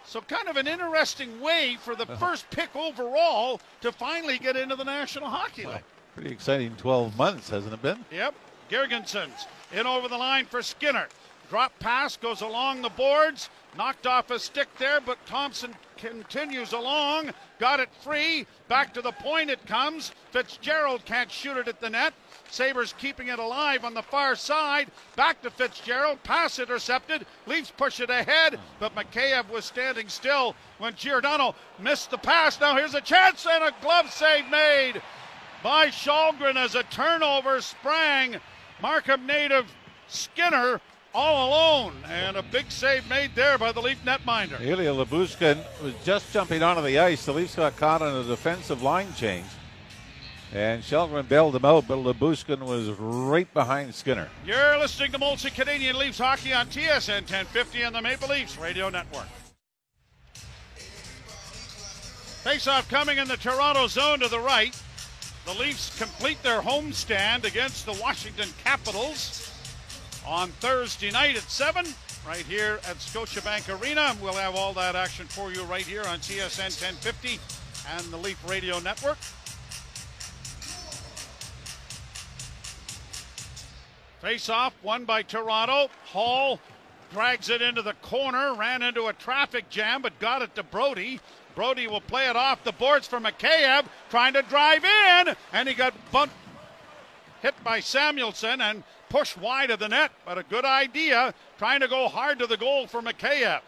So, 0.08 0.22
kind 0.22 0.48
of 0.48 0.56
an 0.56 0.66
interesting 0.66 1.38
way 1.38 1.76
for 1.78 1.94
the 1.94 2.04
uh-huh. 2.04 2.16
first 2.16 2.48
pick 2.48 2.74
overall 2.74 3.60
to 3.82 3.92
finally 3.92 4.38
get 4.38 4.56
into 4.56 4.74
the 4.74 4.84
National 4.84 5.28
Hockey 5.28 5.66
League. 5.66 5.82
Pretty 6.14 6.30
exciting 6.30 6.74
12 6.76 7.14
months, 7.18 7.50
hasn't 7.50 7.74
it 7.74 7.82
been? 7.82 8.02
Yep. 8.10 8.34
Girgensons 8.70 9.46
in 9.70 9.86
over 9.86 10.08
the 10.08 10.16
line 10.16 10.46
for 10.46 10.62
Skinner. 10.62 11.08
Drop 11.50 11.78
pass 11.78 12.16
goes 12.16 12.40
along 12.40 12.80
the 12.80 12.88
boards. 12.88 13.50
Knocked 13.76 14.06
off 14.06 14.30
a 14.30 14.38
stick 14.38 14.68
there, 14.78 14.98
but 14.98 15.18
Thompson 15.26 15.74
continues 15.98 16.72
along. 16.72 17.30
Got 17.58 17.80
it 17.80 17.90
free. 18.02 18.46
Back 18.66 18.94
to 18.94 19.02
the 19.02 19.12
point 19.12 19.50
it 19.50 19.64
comes. 19.66 20.12
Fitzgerald 20.30 21.04
can't 21.04 21.30
shoot 21.30 21.58
it 21.58 21.68
at 21.68 21.82
the 21.82 21.90
net. 21.90 22.14
Sabres 22.50 22.94
keeping 22.98 23.28
it 23.28 23.38
alive 23.38 23.84
on 23.84 23.94
the 23.94 24.02
far 24.02 24.34
side. 24.36 24.90
Back 25.16 25.42
to 25.42 25.50
Fitzgerald. 25.50 26.22
Pass 26.22 26.58
intercepted. 26.58 27.26
Leafs 27.46 27.70
push 27.70 28.00
it 28.00 28.10
ahead, 28.10 28.58
but 28.78 28.94
Mikheyev 28.94 29.48
was 29.50 29.64
standing 29.64 30.08
still 30.08 30.54
when 30.78 30.94
Giordano 30.94 31.54
missed 31.78 32.10
the 32.10 32.18
pass. 32.18 32.60
Now 32.60 32.76
here's 32.76 32.94
a 32.94 33.00
chance 33.00 33.46
and 33.46 33.64
a 33.64 33.74
glove 33.82 34.10
save 34.10 34.48
made 34.50 35.00
by 35.62 35.88
Källgren 35.88 36.56
as 36.56 36.74
a 36.74 36.84
turnover 36.84 37.60
sprang 37.60 38.36
Markham 38.80 39.26
native 39.26 39.66
Skinner 40.08 40.80
all 41.14 41.48
alone, 41.48 41.94
and 42.06 42.36
a 42.36 42.42
big 42.42 42.70
save 42.70 43.08
made 43.08 43.34
there 43.34 43.58
by 43.58 43.72
the 43.72 43.80
Leaf 43.80 43.98
netminder. 44.04 44.60
Ilya 44.60 44.92
Lyubushkin 44.92 45.58
was 45.82 45.94
just 46.04 46.32
jumping 46.32 46.62
onto 46.62 46.82
the 46.82 46.98
ice. 46.98 47.24
The 47.24 47.32
Leafs 47.32 47.56
got 47.56 47.76
caught 47.76 48.02
on 48.02 48.14
a 48.14 48.24
defensive 48.24 48.82
line 48.82 49.12
change. 49.14 49.46
And 50.54 50.82
Källgren 50.82 51.28
bailed 51.28 51.54
him 51.54 51.64
out, 51.64 51.86
but 51.86 51.98
Lyubushkin 51.98 52.60
was 52.60 52.88
right 52.90 53.52
behind 53.52 53.94
Skinner. 53.94 54.28
You're 54.46 54.78
listening 54.78 55.12
to 55.12 55.18
Molson 55.18 55.54
Canadian 55.54 55.98
Leafs 55.98 56.18
hockey 56.18 56.54
on 56.54 56.68
TSN 56.68 57.20
1050 57.20 57.82
and 57.82 57.94
the 57.94 58.00
Maple 58.00 58.28
Leafs 58.28 58.56
Radio 58.58 58.88
Network. 58.88 59.26
Faceoff 62.44 62.88
coming 62.88 63.18
in 63.18 63.28
the 63.28 63.36
Toronto 63.36 63.86
zone 63.88 64.20
to 64.20 64.28
the 64.28 64.40
right. 64.40 64.74
The 65.44 65.52
Leafs 65.54 65.98
complete 65.98 66.42
their 66.42 66.62
homestand 66.62 67.44
against 67.44 67.84
the 67.84 67.92
Washington 68.00 68.48
Capitals 68.64 69.50
on 70.26 70.48
Thursday 70.60 71.10
night 71.10 71.36
at 71.36 71.42
7, 71.42 71.84
right 72.26 72.44
here 72.46 72.80
at 72.88 72.96
Scotiabank 72.96 73.68
Arena. 73.82 74.16
We'll 74.22 74.32
have 74.34 74.54
all 74.54 74.72
that 74.74 74.94
action 74.94 75.26
for 75.26 75.52
you 75.52 75.62
right 75.64 75.84
here 75.84 76.04
on 76.04 76.20
TSN 76.20 76.80
1050 76.80 77.38
and 77.96 78.04
the 78.12 78.16
Leaf 78.16 78.42
Radio 78.48 78.78
Network. 78.78 79.18
Face 84.20 84.48
off, 84.48 84.74
won 84.82 85.04
by 85.04 85.22
Toronto. 85.22 85.88
Hall 86.06 86.58
drags 87.12 87.48
it 87.48 87.62
into 87.62 87.82
the 87.82 87.94
corner, 87.94 88.54
ran 88.54 88.82
into 88.82 89.06
a 89.06 89.12
traffic 89.12 89.70
jam, 89.70 90.02
but 90.02 90.18
got 90.18 90.42
it 90.42 90.54
to 90.56 90.62
Brodie. 90.62 91.20
Brodie 91.54 91.86
will 91.86 92.00
play 92.00 92.28
it 92.28 92.36
off 92.36 92.62
the 92.64 92.72
boards 92.72 93.06
for 93.06 93.20
Mikheyev, 93.20 93.86
trying 94.10 94.34
to 94.34 94.42
drive 94.42 94.84
in, 94.84 95.34
and 95.52 95.68
he 95.68 95.74
got 95.74 95.94
bumped, 96.12 96.34
hit 97.42 97.54
by 97.64 97.80
Samuelsson 97.80 98.60
and 98.60 98.84
pushed 99.08 99.38
wide 99.38 99.70
of 99.70 99.78
the 99.78 99.88
net. 99.88 100.10
But 100.24 100.38
a 100.38 100.42
good 100.42 100.64
idea, 100.64 101.32
trying 101.56 101.80
to 101.80 101.88
go 101.88 102.08
hard 102.08 102.38
to 102.40 102.46
the 102.46 102.56
goal 102.56 102.86
for 102.86 103.00
Mikheyev. 103.00 103.60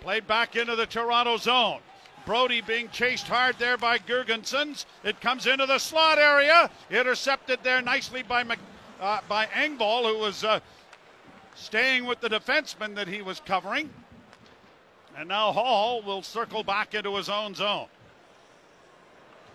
Played 0.00 0.26
back 0.26 0.56
into 0.56 0.76
the 0.76 0.86
Toronto 0.86 1.36
zone. 1.36 1.80
Brodie 2.26 2.62
being 2.62 2.88
chased 2.88 3.28
hard 3.28 3.56
there 3.58 3.76
by 3.76 3.98
Girgensons. 3.98 4.86
It 5.02 5.20
comes 5.20 5.46
into 5.46 5.66
the 5.66 5.78
slot 5.78 6.18
area, 6.18 6.70
intercepted 6.90 7.60
there 7.62 7.82
nicely 7.82 8.22
by 8.22 8.42
Mc 8.42 8.58
uh, 9.00 9.20
by 9.28 9.46
Engvall, 9.46 10.10
who 10.10 10.18
was 10.18 10.44
uh, 10.44 10.60
staying 11.54 12.04
with 12.04 12.20
the 12.20 12.28
defenseman 12.28 12.94
that 12.94 13.08
he 13.08 13.22
was 13.22 13.40
covering. 13.40 13.90
And 15.16 15.28
now 15.28 15.52
Hall 15.52 16.02
will 16.02 16.22
circle 16.22 16.64
back 16.64 16.94
into 16.94 17.14
his 17.16 17.28
own 17.28 17.54
zone. 17.54 17.86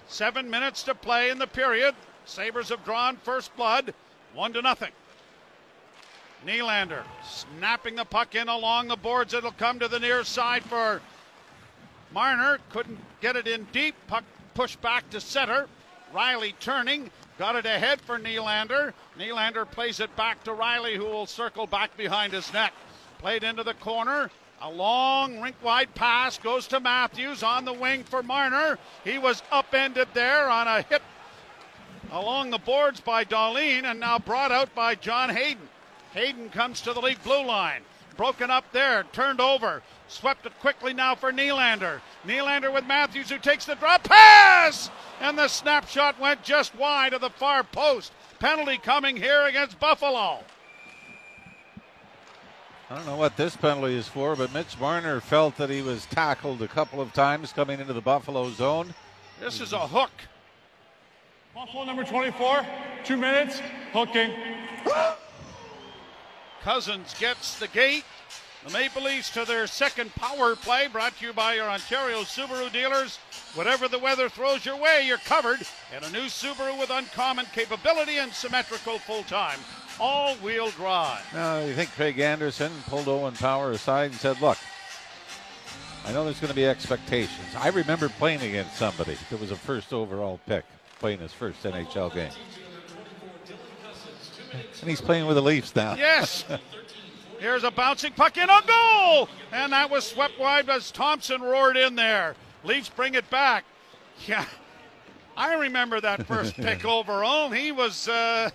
Seven 0.08 0.50
minutes 0.50 0.84
to 0.84 0.96
play 0.96 1.30
in 1.30 1.38
the 1.38 1.48
period. 1.48 1.94
Sabres 2.26 2.70
have 2.70 2.84
drawn 2.86 3.18
first 3.18 3.56
blood, 3.56 3.94
one 4.34 4.54
to 4.54 4.62
nothing. 4.62 4.92
Nylander 6.46 7.04
snapping 7.24 7.96
the 7.96 8.06
puck 8.06 8.36
in 8.36 8.48
along 8.48 8.88
the 8.88 8.96
boards. 8.96 9.34
It'll 9.34 9.52
come 9.52 9.80
to 9.80 9.88
the 9.88 10.00
near 10.00 10.24
side 10.24 10.64
for 10.64 11.02
Marner. 12.14 12.60
Couldn't 12.70 13.00
get 13.20 13.36
it 13.36 13.48
in 13.48 13.68
deep. 13.72 13.96
Puck 14.08 14.24
pushed 14.54 14.82
back 14.82 15.10
to 15.10 15.20
center. 15.20 15.68
Rielly 16.14 16.54
turning. 16.60 17.12
Got 17.40 17.56
it 17.56 17.66
ahead 17.66 18.02
for 18.02 18.20
Nylander. 18.20 18.92
Nylander 19.18 19.66
plays 19.72 20.02
it 20.02 20.14
back 20.18 20.44
to 20.44 20.52
Rielly, 20.52 20.98
who 20.98 21.06
will 21.06 21.26
circle 21.26 21.66
back 21.66 21.96
behind 21.96 22.34
his 22.34 22.52
net. 22.52 22.74
Played 23.20 23.46
into 23.46 23.64
the 23.64 23.76
corner. 23.76 24.30
A 24.62 24.70
long 24.70 25.40
rink 25.40 25.56
wide 25.64 25.96
pass 25.96 26.38
goes 26.38 26.68
to 26.68 26.82
Matthews 26.82 27.42
on 27.42 27.64
the 27.64 27.72
wing 27.72 28.04
for 28.04 28.22
Marner. 28.22 28.78
He 29.06 29.18
was 29.18 29.42
upended 29.54 30.10
there 30.14 30.50
on 30.50 30.68
a 30.68 30.82
hit 30.82 31.02
along 32.12 32.50
the 32.50 32.58
boards 32.58 33.00
by 33.00 33.24
Dahlin 33.24 33.86
and 33.86 34.02
now 34.02 34.20
brought 34.20 34.52
out 34.52 34.76
by 34.76 34.96
John 34.96 35.30
Hayden. 35.30 35.70
Hayden 36.12 36.50
comes 36.50 36.82
to 36.82 36.92
the 36.92 37.00
league 37.00 37.24
blue 37.24 37.46
line. 37.46 37.84
Broken 38.18 38.52
up 38.52 38.70
there, 38.74 39.06
turned 39.14 39.40
over. 39.40 39.82
Swept 40.10 40.48
it 40.48 40.60
quickly 40.60 40.92
now 40.92 41.14
for 41.14 41.32
Nylander. 41.32 42.02
Nylander 42.26 42.74
with 42.74 42.86
Matthews 42.86 43.30
who 43.30 43.38
takes 43.38 43.66
the 43.66 43.76
drop 43.76 44.04
pass! 44.04 44.90
And 45.22 45.38
the 45.38 45.48
snapshot 45.48 46.20
went 46.20 46.42
just 46.44 46.76
wide 46.76 47.14
of 47.14 47.22
the 47.22 47.30
far 47.30 47.64
post. 47.64 48.12
Penalty 48.40 48.80
coming 48.80 49.16
here 49.16 49.44
against 49.44 49.80
Buffalo. 49.80 50.40
I 52.90 52.96
don't 52.96 53.06
know 53.06 53.18
what 53.18 53.38
this 53.38 53.56
penalty 53.56 53.96
is 53.96 54.08
for, 54.08 54.36
but 54.36 54.52
Mitch 54.52 54.80
Marner 54.80 55.22
felt 55.22 55.56
that 55.58 55.70
he 55.70 55.84
was 55.84 56.08
tackled 56.08 56.64
a 56.64 56.68
couple 56.68 57.00
of 57.00 57.14
times 57.14 57.54
coming 57.54 57.80
into 57.80 57.94
the 57.94 58.02
Buffalo 58.02 58.50
zone. 58.50 58.96
This 59.40 59.62
is 59.62 59.74
a 59.74 59.88
hook. 59.88 60.12
Buffalo 61.54 61.84
number 61.84 62.04
24, 62.04 62.66
two 63.04 63.16
minutes, 63.16 63.62
hooking. 63.94 64.32
Cozens 66.64 67.14
gets 67.20 67.60
the 67.60 67.68
gate. 67.68 68.06
The 68.66 68.72
Maple 68.72 69.04
Leafs 69.04 69.30
to 69.32 69.46
their 69.46 69.68
second 69.68 70.14
power 70.16 70.56
play, 70.56 70.88
brought 70.88 71.18
to 71.18 71.28
you 71.28 71.34
by 71.34 71.54
your 71.54 71.70
Ontario 71.70 72.22
Subaru 72.24 72.72
dealers. 72.72 73.18
Whatever 73.56 73.88
the 73.88 74.00
weather 74.00 74.28
throws 74.28 74.66
your 74.66 74.76
way, 74.76 75.04
you're 75.06 75.18
covered 75.20 75.62
in 75.96 76.04
a 76.04 76.10
new 76.10 76.26
Subaru 76.26 76.78
with 76.78 76.90
uncommon 76.90 77.46
capability 77.54 78.18
and 78.18 78.34
symmetrical 78.34 79.00
full 79.00 79.24
time 79.24 79.60
all 80.00 80.36
wheel 80.36 80.70
drive. 80.72 81.24
Now, 81.34 81.60
you 81.60 81.74
think 81.74 81.92
Craig 81.92 82.20
Anderson 82.20 82.72
pulled 82.88 83.08
Owen 83.08 83.34
Power 83.34 83.72
aside 83.72 84.12
and 84.12 84.20
said, 84.20 84.42
Look, 84.42 84.58
I 86.06 86.12
know 86.12 86.24
there's 86.24 86.40
going 86.40 86.50
to 86.50 86.56
be 86.56 86.66
expectations. 86.66 87.56
I 87.58 87.70
remember 87.70 88.10
playing 88.10 88.42
against 88.42 88.76
somebody 88.78 89.18
that 89.30 89.40
was 89.40 89.52
a 89.52 89.56
first 89.56 89.94
overall 89.94 90.40
pick, 90.48 90.66
playing 91.00 91.20
his 91.20 91.34
first 91.34 91.64
NHL 91.64 92.14
game. 92.14 92.32
And 94.82 94.90
he's 94.90 95.02
playing 95.02 95.28
with 95.28 95.36
the 95.36 95.42
Leafs 95.42 95.76
now. 95.76 95.96
Yes. 95.96 96.46
Here's 97.40 97.64
a 97.64 97.72
bouncing 97.72 98.12
puck 98.14 98.38
in 98.38 98.50
a 98.50 98.62
goal, 98.68 99.30
and 99.54 99.72
that 99.72 99.90
was 99.90 100.06
swept 100.06 100.38
wide 100.38 100.70
as 100.70 100.92
Thompson 100.92 101.42
roared 101.42 101.78
in 101.78 101.96
there. 101.96 102.36
Leafs 102.64 102.90
bring 102.90 103.14
it 103.16 103.30
back. 103.30 103.66
Yeah, 104.28 104.44
I 105.38 105.54
remember 105.54 106.02
that 106.02 106.28
first 106.28 106.54
pick 106.58 106.84
overall. 106.84 107.50
He 107.50 107.72
was, 107.72 108.10
uh, 108.10 108.50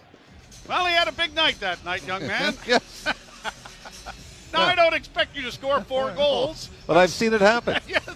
well, 0.68 0.84
he 0.84 0.92
had 0.92 1.08
a 1.08 1.12
big 1.12 1.34
night 1.34 1.58
that 1.60 1.82
night, 1.86 2.06
young 2.06 2.26
man. 2.26 2.54
yes. 2.66 3.06
now 4.52 4.60
I 4.60 4.74
don't 4.74 4.92
expect 4.92 5.34
you 5.34 5.40
to 5.44 5.50
score 5.50 5.80
four 5.80 6.10
goals, 6.12 6.68
but 6.86 6.98
I've 6.98 7.08
seen 7.08 7.32
it 7.32 7.40
happen. 7.40 7.78
yes, 7.88 8.06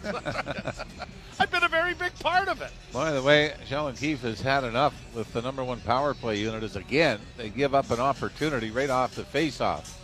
I've 1.41 1.51
been 1.51 1.65
a 1.65 1.69
very 1.69 1.95
big 1.95 2.13
part 2.19 2.49
of 2.49 2.61
it. 2.61 2.71
By 2.93 3.13
the 3.13 3.23
way, 3.23 3.55
Sheldon 3.67 3.97
Keefe 3.97 4.21
has 4.21 4.43
had 4.43 4.65
enough 4.65 4.93
with 5.15 5.33
the 5.33 5.41
number 5.41 5.65
one 5.65 5.81
power 5.81 6.13
play 6.13 6.37
unit. 6.39 6.63
As 6.63 6.77
again, 6.77 7.19
they 7.39 7.49
give 7.49 7.75
up 7.75 7.91
an 7.91 7.99
opportunity 8.01 8.71
right 8.71 8.91
off 8.91 9.15
the 9.15 9.25
face-off. 9.25 9.98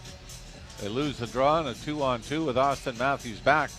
They 0.81 0.89
lose 0.89 1.19
the 1.19 1.27
draw 1.27 1.61
and 1.61 1.69
a 1.69 1.75
two 1.75 2.03
on 2.03 2.21
two 2.23 2.45
with 2.45 2.59
Austin 2.59 2.97
Matthews 2.99 3.41
back. 3.41 3.71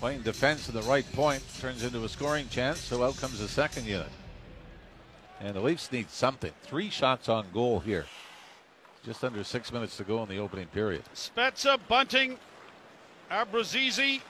Playing 0.00 0.22
defense 0.22 0.68
in 0.68 0.74
the 0.74 0.82
right 0.82 1.10
point 1.12 1.42
turns 1.60 1.82
into 1.82 2.04
a 2.04 2.08
scoring 2.08 2.48
chance, 2.48 2.80
so 2.80 3.02
out 3.02 3.16
comes 3.16 3.38
the 3.38 3.48
second 3.48 3.86
unit. 3.86 4.10
And 5.40 5.54
the 5.54 5.60
Leafs 5.60 5.90
need 5.90 6.10
something. 6.10 6.52
Three 6.62 6.90
shots 6.90 7.28
on 7.28 7.46
goal 7.52 7.80
here. 7.80 8.06
Just 9.04 9.24
under 9.24 9.44
six 9.44 9.72
minutes 9.72 9.96
to 9.98 10.04
go 10.04 10.22
in 10.22 10.28
the 10.28 10.38
opening 10.38 10.66
period. 10.66 11.02
Spezza, 11.14 11.78
Bunting, 11.88 12.38
Abruzzese, 13.30 14.20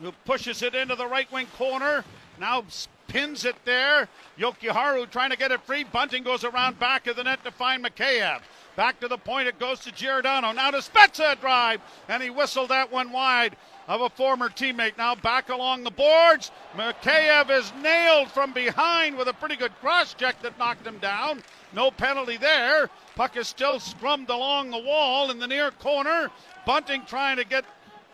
who 0.00 0.12
pushes 0.24 0.62
it 0.62 0.74
into 0.74 0.94
the 0.94 1.06
right 1.06 1.30
wing 1.32 1.46
corner. 1.56 2.04
Now 2.38 2.64
pins 3.08 3.44
it 3.44 3.56
there. 3.64 4.08
Jokiharju 4.38 5.10
trying 5.10 5.30
to 5.30 5.36
get 5.36 5.52
it 5.52 5.62
free. 5.62 5.84
Bunting 5.84 6.22
goes 6.22 6.44
around 6.44 6.78
back 6.78 7.06
of 7.06 7.16
the 7.16 7.24
net 7.24 7.42
to 7.44 7.50
find 7.50 7.84
Mikheyev. 7.84 8.40
Back 8.76 9.00
to 9.00 9.08
the 9.08 9.16
point, 9.16 9.48
it 9.48 9.58
goes 9.58 9.80
to 9.80 9.92
Giordano. 9.92 10.52
Now 10.52 10.70
to 10.70 10.78
Spezza 10.78 11.40
drive, 11.40 11.80
and 12.08 12.22
he 12.22 12.28
whistled 12.28 12.68
that 12.68 12.92
one 12.92 13.10
wide 13.10 13.56
of 13.88 14.02
a 14.02 14.10
former 14.10 14.50
teammate. 14.50 14.98
Now 14.98 15.14
back 15.14 15.48
along 15.48 15.82
the 15.82 15.90
boards. 15.90 16.50
Mikheyev 16.76 17.50
is 17.50 17.72
nailed 17.82 18.30
from 18.30 18.52
behind 18.52 19.16
with 19.16 19.28
a 19.28 19.32
pretty 19.32 19.56
good 19.56 19.72
cross 19.80 20.12
check 20.12 20.42
that 20.42 20.58
knocked 20.58 20.86
him 20.86 20.98
down. 20.98 21.42
No 21.72 21.90
penalty 21.90 22.36
there. 22.36 22.90
Puck 23.14 23.36
is 23.36 23.48
still 23.48 23.78
scrummed 23.78 24.28
along 24.28 24.70
the 24.70 24.78
wall 24.78 25.30
in 25.30 25.38
the 25.38 25.46
near 25.46 25.70
corner. 25.70 26.30
Bunting 26.66 27.06
trying 27.06 27.38
to 27.38 27.44
get 27.44 27.64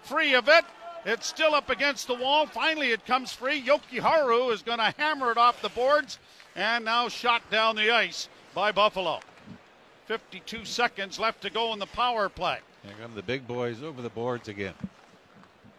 free 0.03 0.35
of 0.35 0.49
it. 0.49 0.65
It's 1.05 1.27
still 1.27 1.57
up 1.57 1.71
against 1.71 2.07
the 2.07 2.15
wall. 2.15 2.47
Finally, 2.47 2.93
it 2.93 3.05
comes 3.05 3.33
free. 3.33 3.61
Jokiharju 3.61 4.53
is 4.53 4.63
going 4.63 4.79
to 4.79 4.95
hammer 4.97 5.33
it 5.33 5.39
off 5.39 5.61
the 5.61 5.69
boards 5.71 6.21
and 6.55 6.85
now 6.85 7.09
shot 7.09 7.43
down 7.51 7.75
the 7.75 7.91
ice 7.91 8.29
by 8.55 8.71
Buffalo. 8.71 9.21
52 10.07 10.65
seconds 10.65 11.19
left 11.19 11.43
to 11.43 11.51
go 11.51 11.73
in 11.73 11.79
the 11.79 11.87
power 11.87 12.29
play. 12.29 12.59
Here 12.83 12.93
come 13.01 13.15
the 13.15 13.23
big 13.23 13.47
boys 13.47 13.83
over 13.83 14.03
the 14.03 14.09
boards 14.09 14.49
again. 14.49 14.75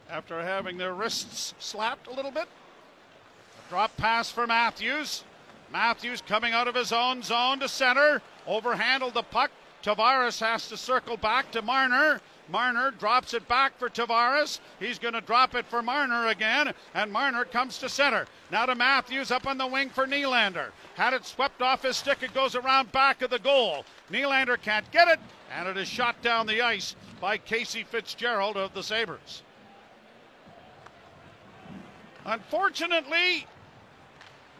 After 0.09 0.41
having 0.41 0.77
their 0.77 0.93
wrists 0.93 1.53
slapped 1.59 2.07
a 2.07 2.13
little 2.13 2.31
bit. 2.31 2.47
A 2.47 3.69
drop 3.69 3.95
pass 3.97 4.29
for 4.29 4.47
Matthews. 4.47 5.23
Matthews 5.71 6.21
coming 6.21 6.53
out 6.53 6.67
of 6.67 6.75
his 6.75 6.91
own 6.91 7.23
zone 7.23 7.59
to 7.59 7.67
center. 7.67 8.21
Overhandled 8.47 9.13
the 9.13 9.23
puck. 9.23 9.51
Tavares 9.83 10.39
has 10.39 10.69
to 10.69 10.77
circle 10.77 11.17
back 11.17 11.51
to 11.51 11.61
Marner. 11.61 12.21
Marner 12.49 12.91
drops 12.91 13.33
it 13.33 13.47
back 13.47 13.77
for 13.77 13.89
Tavares. 13.89 14.59
He's 14.79 14.97
going 14.97 15.13
to 15.13 15.21
drop 15.21 15.55
it 15.55 15.65
for 15.65 15.81
Marner 15.81 16.27
again, 16.27 16.73
and 16.93 17.11
Marner 17.11 17.45
comes 17.45 17.77
to 17.79 17.89
center. 17.89 18.25
Now 18.49 18.65
to 18.65 18.75
Matthews 18.75 19.29
up 19.29 19.45
on 19.45 19.57
the 19.57 19.67
wing 19.67 19.89
for 19.89 20.07
Nylander. 20.07 20.69
Had 20.95 21.13
it 21.13 21.25
swept 21.25 21.61
off 21.61 21.83
his 21.83 21.97
stick. 21.97 22.23
It 22.23 22.33
goes 22.33 22.55
around 22.55 22.91
back 22.91 23.21
of 23.21 23.29
the 23.29 23.39
goal. 23.39 23.85
Nylander 24.09 24.61
can't 24.61 24.89
get 24.91 25.09
it, 25.09 25.19
and 25.51 25.67
it 25.67 25.77
is 25.77 25.87
shot 25.87 26.21
down 26.21 26.47
the 26.47 26.61
ice 26.61 26.95
by 27.19 27.37
Casey 27.37 27.83
Fitzgerald 27.83 28.55
of 28.55 28.73
the 28.73 28.83
Sabres. 28.83 29.43
Unfortunately, 32.25 33.45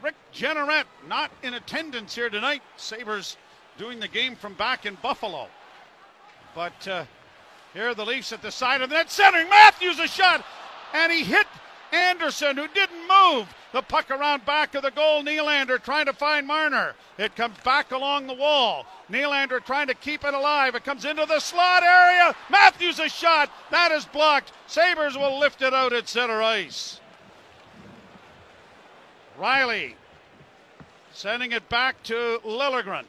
Rick 0.01 0.15
Jeanneret 0.33 0.83
not 1.07 1.31
in 1.43 1.53
attendance 1.53 2.13
here 2.13 2.29
tonight. 2.29 2.61
Sabres 2.75 3.37
doing 3.77 3.99
the 3.99 4.07
game 4.07 4.35
from 4.35 4.53
back 4.53 4.85
in 4.85 4.97
Buffalo. 5.01 5.47
But 6.55 6.87
uh, 6.87 7.05
here 7.73 7.89
are 7.89 7.95
the 7.95 8.05
Leafs 8.05 8.31
at 8.31 8.41
the 8.41 8.51
side 8.51 8.81
of 8.81 8.89
the 8.89 8.95
net. 8.95 9.09
Centering 9.09 9.49
Matthews 9.49 9.99
a 9.99 10.07
shot, 10.07 10.45
and 10.93 11.11
he 11.11 11.23
hit 11.23 11.47
Anderson, 11.91 12.57
who 12.57 12.67
didn't 12.67 13.07
move. 13.07 13.47
The 13.71 13.81
puck 13.81 14.11
around 14.11 14.45
back 14.45 14.75
of 14.75 14.83
the 14.83 14.91
goal. 14.91 15.23
Nylander 15.23 15.81
trying 15.81 16.05
to 16.05 16.13
find 16.13 16.45
Marner. 16.45 16.93
It 17.17 17.35
comes 17.35 17.57
back 17.63 17.91
along 17.91 18.27
the 18.27 18.33
wall. 18.33 18.85
Nylander 19.09 19.63
trying 19.63 19.87
to 19.87 19.95
keep 19.95 20.23
it 20.23 20.33
alive. 20.33 20.75
It 20.75 20.83
comes 20.83 21.05
into 21.05 21.25
the 21.25 21.39
slot 21.39 21.83
area. 21.83 22.35
Matthews 22.49 22.99
a 22.99 23.09
shot. 23.09 23.51
That 23.71 23.91
is 23.91 24.05
blocked. 24.05 24.51
Sabres 24.67 25.17
will 25.17 25.39
lift 25.39 25.61
it 25.63 25.73
out 25.73 25.93
at 25.93 26.07
center 26.07 26.41
ice. 26.41 26.99
Rielly 29.39 29.95
sending 31.13 31.51
it 31.51 31.67
back 31.69 32.01
to 32.03 32.39
Liljegren. 32.43 33.05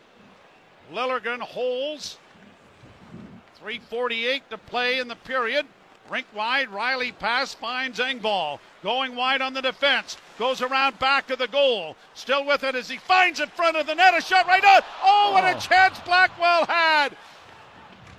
Liljegren 0.92 1.40
holds. 1.40 2.18
3.48 3.62 4.42
to 4.51 4.59
play 4.59 4.99
in 4.99 5.09
the 5.09 5.16
period. 5.16 5.66
Rink 6.11 6.27
wide, 6.35 6.68
Rielly 6.68 7.18
pass 7.18 7.55
finds 7.55 7.99
Engvall. 7.99 8.59
Going 8.83 9.16
wide 9.16 9.40
on 9.40 9.55
the 9.55 9.62
defense. 9.62 10.18
Goes 10.38 10.61
around 10.61 10.99
back 10.99 11.31
of 11.31 11.38
the 11.38 11.49
goal. 11.49 11.97
Still 12.12 12.44
with 12.44 12.62
it 12.62 12.75
as 12.75 12.90
he 12.90 12.99
finds 12.99 13.40
in 13.40 13.49
front 13.49 13.77
of 13.77 13.87
the 13.87 13.94
net. 13.94 14.14
A 14.16 14.20
shot 14.20 14.47
right 14.47 14.64
out. 14.64 14.85
Oh, 15.03 15.31
what 15.33 15.44
a 15.44 15.57
oh. 15.57 15.59
chance 15.59 15.99
Blackwell 16.01 16.66
had. 16.66 17.16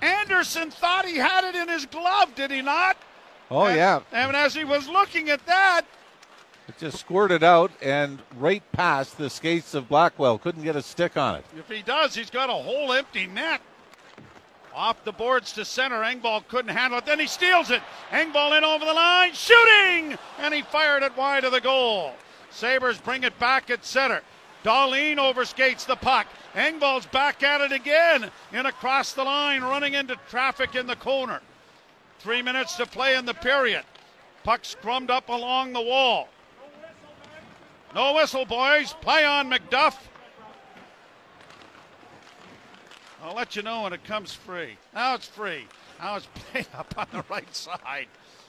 Anderson 0.02 0.70
thought 0.70 1.06
he 1.06 1.16
had 1.16 1.44
it 1.44 1.54
in 1.54 1.68
his 1.68 1.86
glove, 1.86 2.34
did 2.34 2.50
he 2.50 2.60
not? 2.60 2.96
Oh, 3.50 3.66
and, 3.66 3.76
yeah. 3.76 4.00
And 4.12 4.36
as 4.36 4.52
he 4.54 4.64
was 4.64 4.88
looking 4.88 5.30
at 5.30 5.44
that, 5.46 5.82
it 6.68 6.78
just 6.78 6.98
squirted 6.98 7.42
out 7.42 7.70
and 7.80 8.20
right 8.36 8.62
past 8.72 9.18
the 9.18 9.30
skates 9.30 9.74
of 9.74 9.88
Blackwell. 9.88 10.38
Couldn't 10.38 10.62
get 10.62 10.76
a 10.76 10.82
stick 10.82 11.16
on 11.16 11.36
it. 11.36 11.44
If 11.56 11.68
he 11.68 11.82
does, 11.82 12.14
he's 12.14 12.30
got 12.30 12.50
a 12.50 12.54
whole 12.54 12.92
empty 12.92 13.26
net. 13.26 13.60
Off 14.74 15.02
the 15.04 15.12
boards 15.12 15.52
to 15.52 15.64
center. 15.64 16.02
Engvall 16.02 16.46
couldn't 16.48 16.74
handle 16.74 16.98
it. 16.98 17.06
Then 17.06 17.18
he 17.18 17.26
steals 17.26 17.70
it. 17.70 17.82
Engvall 18.10 18.58
in 18.58 18.64
over 18.64 18.84
the 18.84 18.92
line, 18.92 19.32
shooting! 19.32 20.18
And 20.38 20.52
he 20.52 20.62
fired 20.62 21.02
it 21.02 21.16
wide 21.16 21.44
of 21.44 21.52
the 21.52 21.60
goal. 21.60 22.12
Sabres 22.50 22.98
bring 22.98 23.22
it 23.22 23.38
back 23.38 23.70
at 23.70 23.84
center. 23.84 24.20
Dahlin 24.64 25.16
overskates 25.16 25.86
the 25.86 25.96
puck. 25.96 26.26
Engvall's 26.54 27.06
back 27.06 27.42
at 27.42 27.60
it 27.60 27.72
again. 27.72 28.30
In 28.52 28.66
across 28.66 29.12
the 29.12 29.24
line, 29.24 29.62
running 29.62 29.94
into 29.94 30.16
traffic 30.28 30.74
in 30.74 30.86
the 30.86 30.96
corner. 30.96 31.40
Three 32.18 32.42
minutes 32.42 32.76
to 32.76 32.86
play 32.86 33.16
in 33.16 33.24
the 33.24 33.34
period. 33.34 33.84
Puck 34.42 34.62
scrummed 34.62 35.10
up 35.10 35.28
along 35.28 35.72
the 35.72 35.80
wall. 35.80 36.28
No 37.94 38.14
whistle, 38.14 38.44
boys. 38.44 38.92
Play 39.00 39.24
on 39.24 39.50
McDuff. 39.50 39.96
I'll 43.22 43.34
let 43.34 43.56
you 43.56 43.62
know 43.62 43.82
when 43.82 43.92
it 43.92 44.04
comes 44.04 44.32
free. 44.32 44.76
Now 44.94 45.14
it's 45.14 45.26
free. 45.26 45.66
Now 45.98 46.16
it's 46.16 46.26
played 46.34 46.66
up 46.76 46.94
on 46.96 47.06
the 47.12 47.24
right 47.28 47.54
side. 47.54 48.08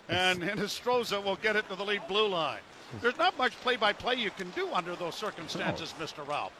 And 0.10 0.42
Hinostroza 0.42 1.24
will 1.24 1.38
get 1.38 1.56
it 1.56 1.68
to 1.70 1.76
the 1.76 1.84
lead 1.84 2.02
blue 2.08 2.28
line. 2.28 2.60
There's 3.02 3.18
not 3.18 3.38
much 3.38 3.60
play 3.62 3.76
by 3.76 3.94
play 3.94 4.16
you 4.16 4.32
can 4.32 4.50
do 4.52 4.72
under 4.74 4.96
those 4.96 5.16
circumstances, 5.16 5.94
Mr. 6.00 6.26
Ralph. 6.28 6.54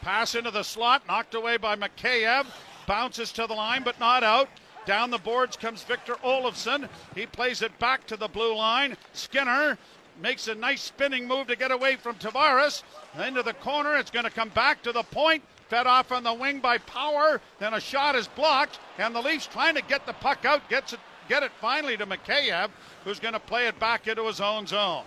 Pass 0.00 0.34
into 0.34 0.50
the 0.50 0.62
slot, 0.62 1.02
knocked 1.06 1.34
away 1.34 1.56
by 1.56 1.76
Mikheyev. 1.76 2.46
Bounces 2.86 3.32
to 3.32 3.46
the 3.46 3.54
line, 3.54 3.82
but 3.82 3.98
not 3.98 4.22
out. 4.22 4.48
Down 4.86 5.10
the 5.10 5.18
boards 5.18 5.56
comes 5.56 5.82
Victor 5.82 6.14
Olofsson. 6.24 6.88
He 7.14 7.26
plays 7.26 7.60
it 7.60 7.76
back 7.80 8.06
to 8.06 8.16
the 8.16 8.28
blue 8.28 8.54
line. 8.54 8.96
Skinner 9.12 9.76
makes 10.20 10.48
a 10.48 10.54
nice 10.54 10.82
spinning 10.82 11.26
move 11.26 11.46
to 11.48 11.56
get 11.56 11.70
away 11.70 11.96
from 11.96 12.16
Tavares. 12.16 12.82
Into 13.26 13.42
the 13.42 13.54
corner. 13.54 13.96
It's 13.96 14.10
going 14.10 14.24
to 14.24 14.30
come 14.30 14.50
back 14.50 14.82
to 14.82 14.92
the 14.92 15.02
point. 15.02 15.42
Fed 15.68 15.86
off 15.86 16.12
on 16.12 16.22
the 16.22 16.32
wing 16.32 16.60
by 16.60 16.78
Power. 16.78 17.40
Then 17.58 17.74
a 17.74 17.80
shot 17.80 18.14
is 18.14 18.28
blocked. 18.28 18.78
And 18.98 19.14
the 19.14 19.20
Leafs 19.20 19.46
trying 19.46 19.74
to 19.74 19.82
get 19.82 20.06
the 20.06 20.12
puck 20.14 20.44
out. 20.44 20.68
Gets 20.68 20.92
it, 20.92 21.00
get 21.28 21.42
it 21.42 21.52
finally 21.60 21.96
to 21.96 22.06
Mikheyev, 22.06 22.70
who's 23.04 23.20
going 23.20 23.34
to 23.34 23.40
play 23.40 23.66
it 23.66 23.78
back 23.78 24.06
into 24.06 24.26
his 24.26 24.40
own 24.40 24.66
zone. 24.66 25.04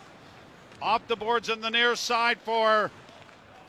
Off 0.81 1.07
the 1.07 1.15
boards 1.15 1.49
in 1.49 1.61
the 1.61 1.69
near 1.69 1.95
side 1.95 2.39
for 2.43 2.91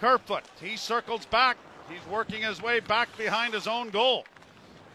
Kerfoot. 0.00 0.44
He 0.61 0.76
circles 0.76 1.26
back. 1.26 1.57
He's 1.88 2.07
working 2.11 2.42
his 2.42 2.62
way 2.62 2.81
back 2.81 3.16
behind 3.18 3.53
his 3.53 3.66
own 3.66 3.90
goal. 3.90 4.24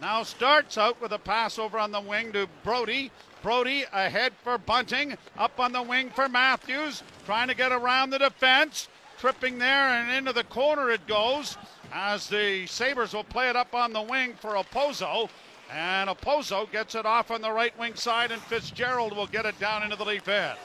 Now 0.02 0.24
starts 0.24 0.78
out 0.78 1.02
with 1.02 1.14
a 1.14 1.20
pass 1.20 1.58
over 1.58 1.80
on 1.80 1.92
the 1.92 2.02
wing 2.02 2.34
to 2.34 2.48
Brodie. 2.64 3.12
Brodie 3.42 3.86
ahead 3.94 4.34
for 4.44 4.58
Bunting. 4.58 5.18
Up 5.38 5.60
on 5.60 5.72
the 5.72 5.82
wing 5.82 6.10
for 6.10 6.28
Matthews. 6.28 7.04
Trying 7.26 7.48
to 7.48 7.56
get 7.56 7.72
around 7.72 8.10
the 8.10 8.20
defense. 8.20 8.90
Tripping 9.18 9.58
there 9.58 9.90
and 9.90 10.12
into 10.12 10.34
the 10.34 10.44
corner 10.44 10.92
it 10.92 11.08
goes 11.08 11.58
as 11.94 12.28
the 12.28 12.66
Sabres 12.68 13.14
will 13.14 13.24
play 13.24 13.50
it 13.50 13.56
up 13.56 13.74
on 13.74 13.94
the 13.94 14.02
wing 14.02 14.34
for 14.40 14.56
Okposo. 14.56 15.30
And 15.72 16.10
Okposo 16.10 16.70
gets 16.72 16.94
it 16.96 17.06
off 17.06 17.32
on 17.32 17.42
the 17.42 17.52
right 17.52 17.78
wing 17.80 17.96
side, 17.96 18.32
and 18.32 18.42
Fitzgerald 18.42 19.16
will 19.16 19.28
get 19.28 19.46
it 19.46 19.58
down 19.60 19.82
into 19.82 19.96
the 19.96 20.06
Leaf 20.06 20.28
end. 20.28 20.58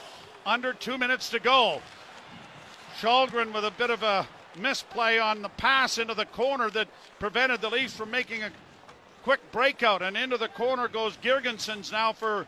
Under 0.44 0.72
two 0.72 0.98
minutes 0.98 1.30
to 1.30 1.38
go. 1.38 1.80
Källgren 3.00 3.54
with 3.54 3.64
a 3.64 3.70
bit 3.70 3.90
of 3.90 4.02
a 4.02 4.26
misplay 4.58 5.18
on 5.18 5.42
the 5.42 5.48
pass 5.48 5.96
into 5.98 6.14
the 6.14 6.26
corner 6.26 6.68
that 6.70 6.88
prevented 7.18 7.60
the 7.60 7.70
Leafs 7.70 7.94
from 7.94 8.10
making 8.10 8.42
a 8.42 8.50
quick 9.22 9.40
breakout. 9.52 10.02
And 10.02 10.16
into 10.16 10.36
the 10.36 10.48
corner 10.48 10.88
goes 10.88 11.16
Girgensons 11.18 11.92
now 11.92 12.12
for 12.12 12.46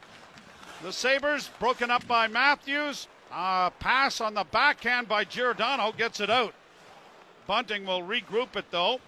the 0.82 0.92
Sabres. 0.92 1.50
Broken 1.58 1.90
up 1.90 2.06
by 2.06 2.28
Matthews. 2.28 3.08
Uh, 3.30 3.70
pass 3.70 4.20
on 4.20 4.34
the 4.34 4.44
backhand 4.44 5.08
by 5.08 5.24
Giordano 5.24 5.92
gets 5.92 6.20
it 6.20 6.30
out. 6.30 6.54
Bunting 7.46 7.86
will 7.86 8.02
regroup 8.02 8.56
it 8.56 8.66
though. 8.70 9.00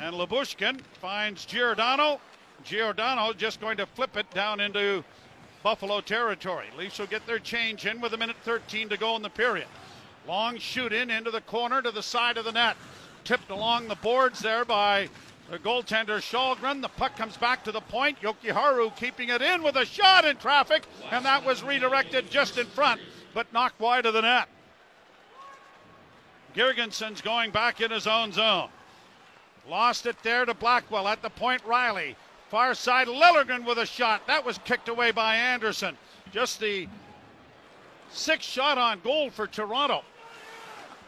And 0.00 0.14
Lyubushkin 0.14 0.80
finds 1.00 1.44
Giordano. 1.44 2.20
Giordano 2.64 3.32
just 3.32 3.60
going 3.60 3.76
to 3.76 3.86
flip 3.86 4.16
it 4.16 4.28
down 4.30 4.60
into 4.60 5.04
Buffalo 5.62 6.00
territory. 6.00 6.66
Leafs 6.76 6.98
will 6.98 7.06
get 7.06 7.26
their 7.26 7.38
change 7.38 7.86
in 7.86 8.00
with 8.00 8.14
a 8.14 8.16
minute 8.16 8.36
13 8.44 8.88
to 8.88 8.96
go 8.96 9.14
in 9.16 9.22
the 9.22 9.30
period. 9.30 9.66
Long 10.26 10.58
shoot 10.58 10.92
in 10.92 11.10
into 11.10 11.30
the 11.30 11.40
corner 11.42 11.82
to 11.82 11.90
the 11.90 12.02
side 12.02 12.36
of 12.36 12.44
the 12.44 12.52
net. 12.52 12.76
Tipped 13.24 13.50
along 13.50 13.86
the 13.86 13.94
boards 13.96 14.40
there 14.40 14.64
by 14.64 15.08
the 15.52 15.58
goaltender 15.58 16.18
Källgren. 16.18 16.80
The 16.80 16.88
puck 16.88 17.14
comes 17.14 17.36
back 17.36 17.62
to 17.64 17.72
the 17.72 17.82
point. 17.82 18.18
Jokiharju 18.22 18.96
keeping 18.96 19.28
it 19.28 19.42
in 19.42 19.62
with 19.62 19.76
a 19.76 19.84
shot 19.84 20.24
in 20.24 20.38
traffic, 20.38 20.84
and 21.10 21.26
that 21.26 21.44
was 21.44 21.62
redirected 21.62 22.30
just 22.30 22.56
in 22.56 22.64
front, 22.66 23.02
but 23.34 23.52
knocked 23.52 23.78
wide 23.78 24.06
of 24.06 24.14
the 24.14 24.22
net. 24.22 24.48
Girgensons 26.54 27.22
going 27.22 27.50
back 27.50 27.82
in 27.82 27.90
his 27.90 28.06
own 28.06 28.32
zone. 28.32 28.70
Lost 29.68 30.06
it 30.06 30.16
there 30.22 30.46
to 30.46 30.54
Blackwell 30.54 31.06
at 31.06 31.20
the 31.20 31.30
point. 31.30 31.62
Rielly. 31.66 32.16
Far 32.48 32.74
side, 32.74 33.06
Liljegren 33.06 33.66
with 33.66 33.76
a 33.76 33.86
shot. 33.86 34.26
That 34.26 34.46
was 34.46 34.58
kicked 34.64 34.88
away 34.88 35.10
by 35.10 35.36
Anderson. 35.36 35.98
Just 36.32 36.60
the 36.60 36.88
sixth 38.10 38.48
shot 38.48 38.78
on 38.78 39.00
goal 39.00 39.28
for 39.28 39.46
Toronto. 39.46 40.02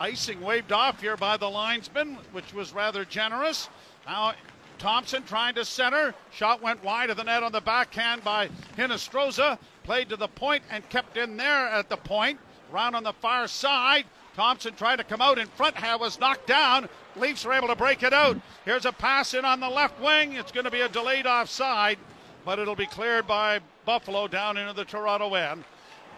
Icing 0.01 0.43
waved 0.43 0.73
off 0.73 1.01
here 1.01 1.17
by 1.17 1.39
the 1.39 1.49
linesman, 1.49 2.19
which 2.33 2.53
was 2.53 2.75
rather 2.75 3.07
generous. 3.07 3.71
Now 4.07 4.35
Thompson 4.79 5.23
trying 5.23 5.55
to 5.55 5.65
center. 5.65 6.15
Shot 6.33 6.61
went 6.61 6.85
wide 6.85 7.11
of 7.11 7.17
the 7.17 7.25
net 7.25 7.43
on 7.43 7.53
the 7.53 7.61
backhand 7.61 8.25
by 8.25 8.49
Hinostroza. 8.77 9.59
Played 9.85 10.11
to 10.11 10.17
the 10.17 10.29
point 10.29 10.63
and 10.71 10.89
kept 10.89 11.17
in 11.17 11.37
there 11.37 11.69
at 11.69 11.89
the 11.89 11.97
point. 11.97 12.39
Round 12.71 12.97
on 12.97 13.05
the 13.05 13.13
far 13.13 13.47
side. 13.49 14.05
Thompson 14.35 14.75
tried 14.75 14.97
to 14.97 15.05
come 15.05 15.21
out 15.21 15.39
in 15.39 15.47
front, 15.47 15.77
was 16.01 16.19
knocked 16.19 16.49
down. 16.49 16.89
Leafs 17.17 17.47
are 17.47 17.53
able 17.53 17.69
to 17.69 17.77
break 17.77 18.03
it 18.03 18.13
out. 18.13 18.37
Here's 18.65 18.85
a 18.85 18.93
pass 18.93 19.33
in 19.33 19.45
on 19.45 19.61
the 19.61 19.69
left 19.69 20.01
wing. 20.01 20.33
It's 20.33 20.51
going 20.51 20.65
to 20.65 20.73
be 20.73 20.81
a 20.81 20.89
delayed 20.89 21.27
offside, 21.27 21.99
but 22.45 22.59
it'll 22.59 22.75
be 22.75 22.87
cleared 22.87 23.29
by 23.29 23.61
Buffalo 23.85 24.27
down 24.27 24.57
into 24.57 24.73
the 24.73 24.85
Toronto 24.85 25.35
end. 25.35 25.63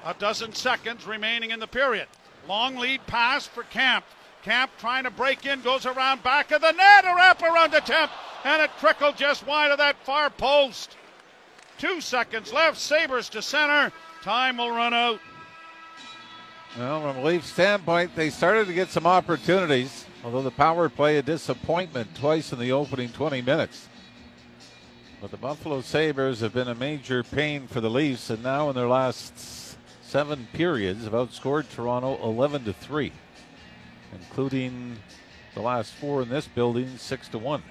A 0.04 0.14
dozen 0.14 0.54
seconds 0.54 1.06
remaining 1.06 1.50
in 1.50 1.60
the 1.60 1.66
period. 1.66 2.08
Long 2.48 2.76
lead 2.76 3.06
pass 3.06 3.46
for 3.46 3.64
Kampf. 3.64 4.04
Kampf 4.46 4.78
trying 4.78 5.02
to 5.02 5.10
break 5.10 5.44
in, 5.44 5.60
goes 5.60 5.86
around 5.86 6.22
back 6.22 6.52
of 6.52 6.60
the 6.60 6.70
net, 6.70 7.04
a 7.04 7.12
wrap 7.16 7.42
around 7.42 7.74
attempt, 7.74 8.14
and 8.44 8.62
it 8.62 8.70
trickled 8.78 9.16
just 9.16 9.44
wide 9.44 9.72
of 9.72 9.78
that 9.78 9.96
far 10.04 10.30
post. 10.30 10.96
Two 11.78 12.00
seconds 12.00 12.52
left. 12.52 12.78
Sabres 12.78 13.28
to 13.30 13.42
center. 13.42 13.90
Time 14.22 14.58
will 14.58 14.70
run 14.70 14.94
out. 14.94 15.18
Well, 16.78 17.00
from 17.00 17.16
a 17.16 17.24
Leaf 17.24 17.44
standpoint, 17.44 18.14
they 18.14 18.30
started 18.30 18.68
to 18.68 18.72
get 18.72 18.88
some 18.88 19.04
opportunities, 19.04 20.06
although 20.22 20.42
the 20.42 20.52
power 20.52 20.88
play 20.88 21.18
a 21.18 21.22
disappointment 21.22 22.14
twice 22.14 22.52
in 22.52 22.60
the 22.60 22.70
opening 22.70 23.08
20 23.08 23.42
minutes. 23.42 23.88
But 25.20 25.32
the 25.32 25.38
Buffalo 25.38 25.80
Sabres 25.80 26.38
have 26.38 26.54
been 26.54 26.68
a 26.68 26.74
major 26.76 27.24
pain 27.24 27.66
for 27.66 27.80
the 27.80 27.90
Leafs, 27.90 28.30
and 28.30 28.44
now 28.44 28.68
in 28.68 28.76
their 28.76 28.86
last 28.86 29.76
seven 30.02 30.46
periods 30.52 31.02
have 31.02 31.14
outscored 31.14 31.68
Toronto 31.68 32.22
11 32.22 32.62
to 32.66 32.72
3, 32.72 33.10
including 34.12 34.96
the 35.54 35.60
last 35.60 35.92
four 35.94 36.22
in 36.22 36.28
this 36.28 36.46
building, 36.46 36.96
6 36.98 37.28
to 37.28 37.38
1. 37.38 37.62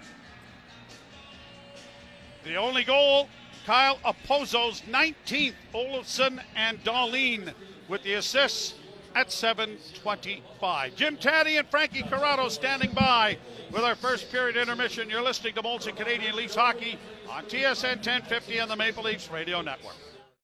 The 2.43 2.55
only 2.55 2.83
goal, 2.83 3.29
Kyle 3.65 3.97
Okposo's 4.05 4.81
19th. 4.81 5.53
Olofsson 5.73 6.41
and 6.55 6.83
Dahlin 6.83 7.53
with 7.87 8.03
the 8.03 8.13
assists. 8.13 8.75
at 9.15 9.31
7:25. 9.31 10.93
Jim 10.95 11.15
Tatti 11.15 11.55
and 11.55 11.67
Frankie 11.69 12.03
Corrado 12.03 12.49
standing 12.49 12.91
by 12.91 13.37
with 13.71 13.81
our 13.81 13.95
first 13.95 14.29
period 14.29 14.57
intermission. 14.57 15.09
You're 15.09 15.23
listening 15.23 15.53
to 15.53 15.63
Molson 15.63 15.95
Canadian 15.95 16.35
Leafs 16.35 16.55
hockey 16.55 16.99
on 17.29 17.45
TSN 17.45 18.01
1050 18.01 18.57
and 18.57 18.69
the 18.69 18.75
Maple 18.75 19.03
Leafs 19.03 19.31
Radio 19.31 19.61
Network. 19.61 19.95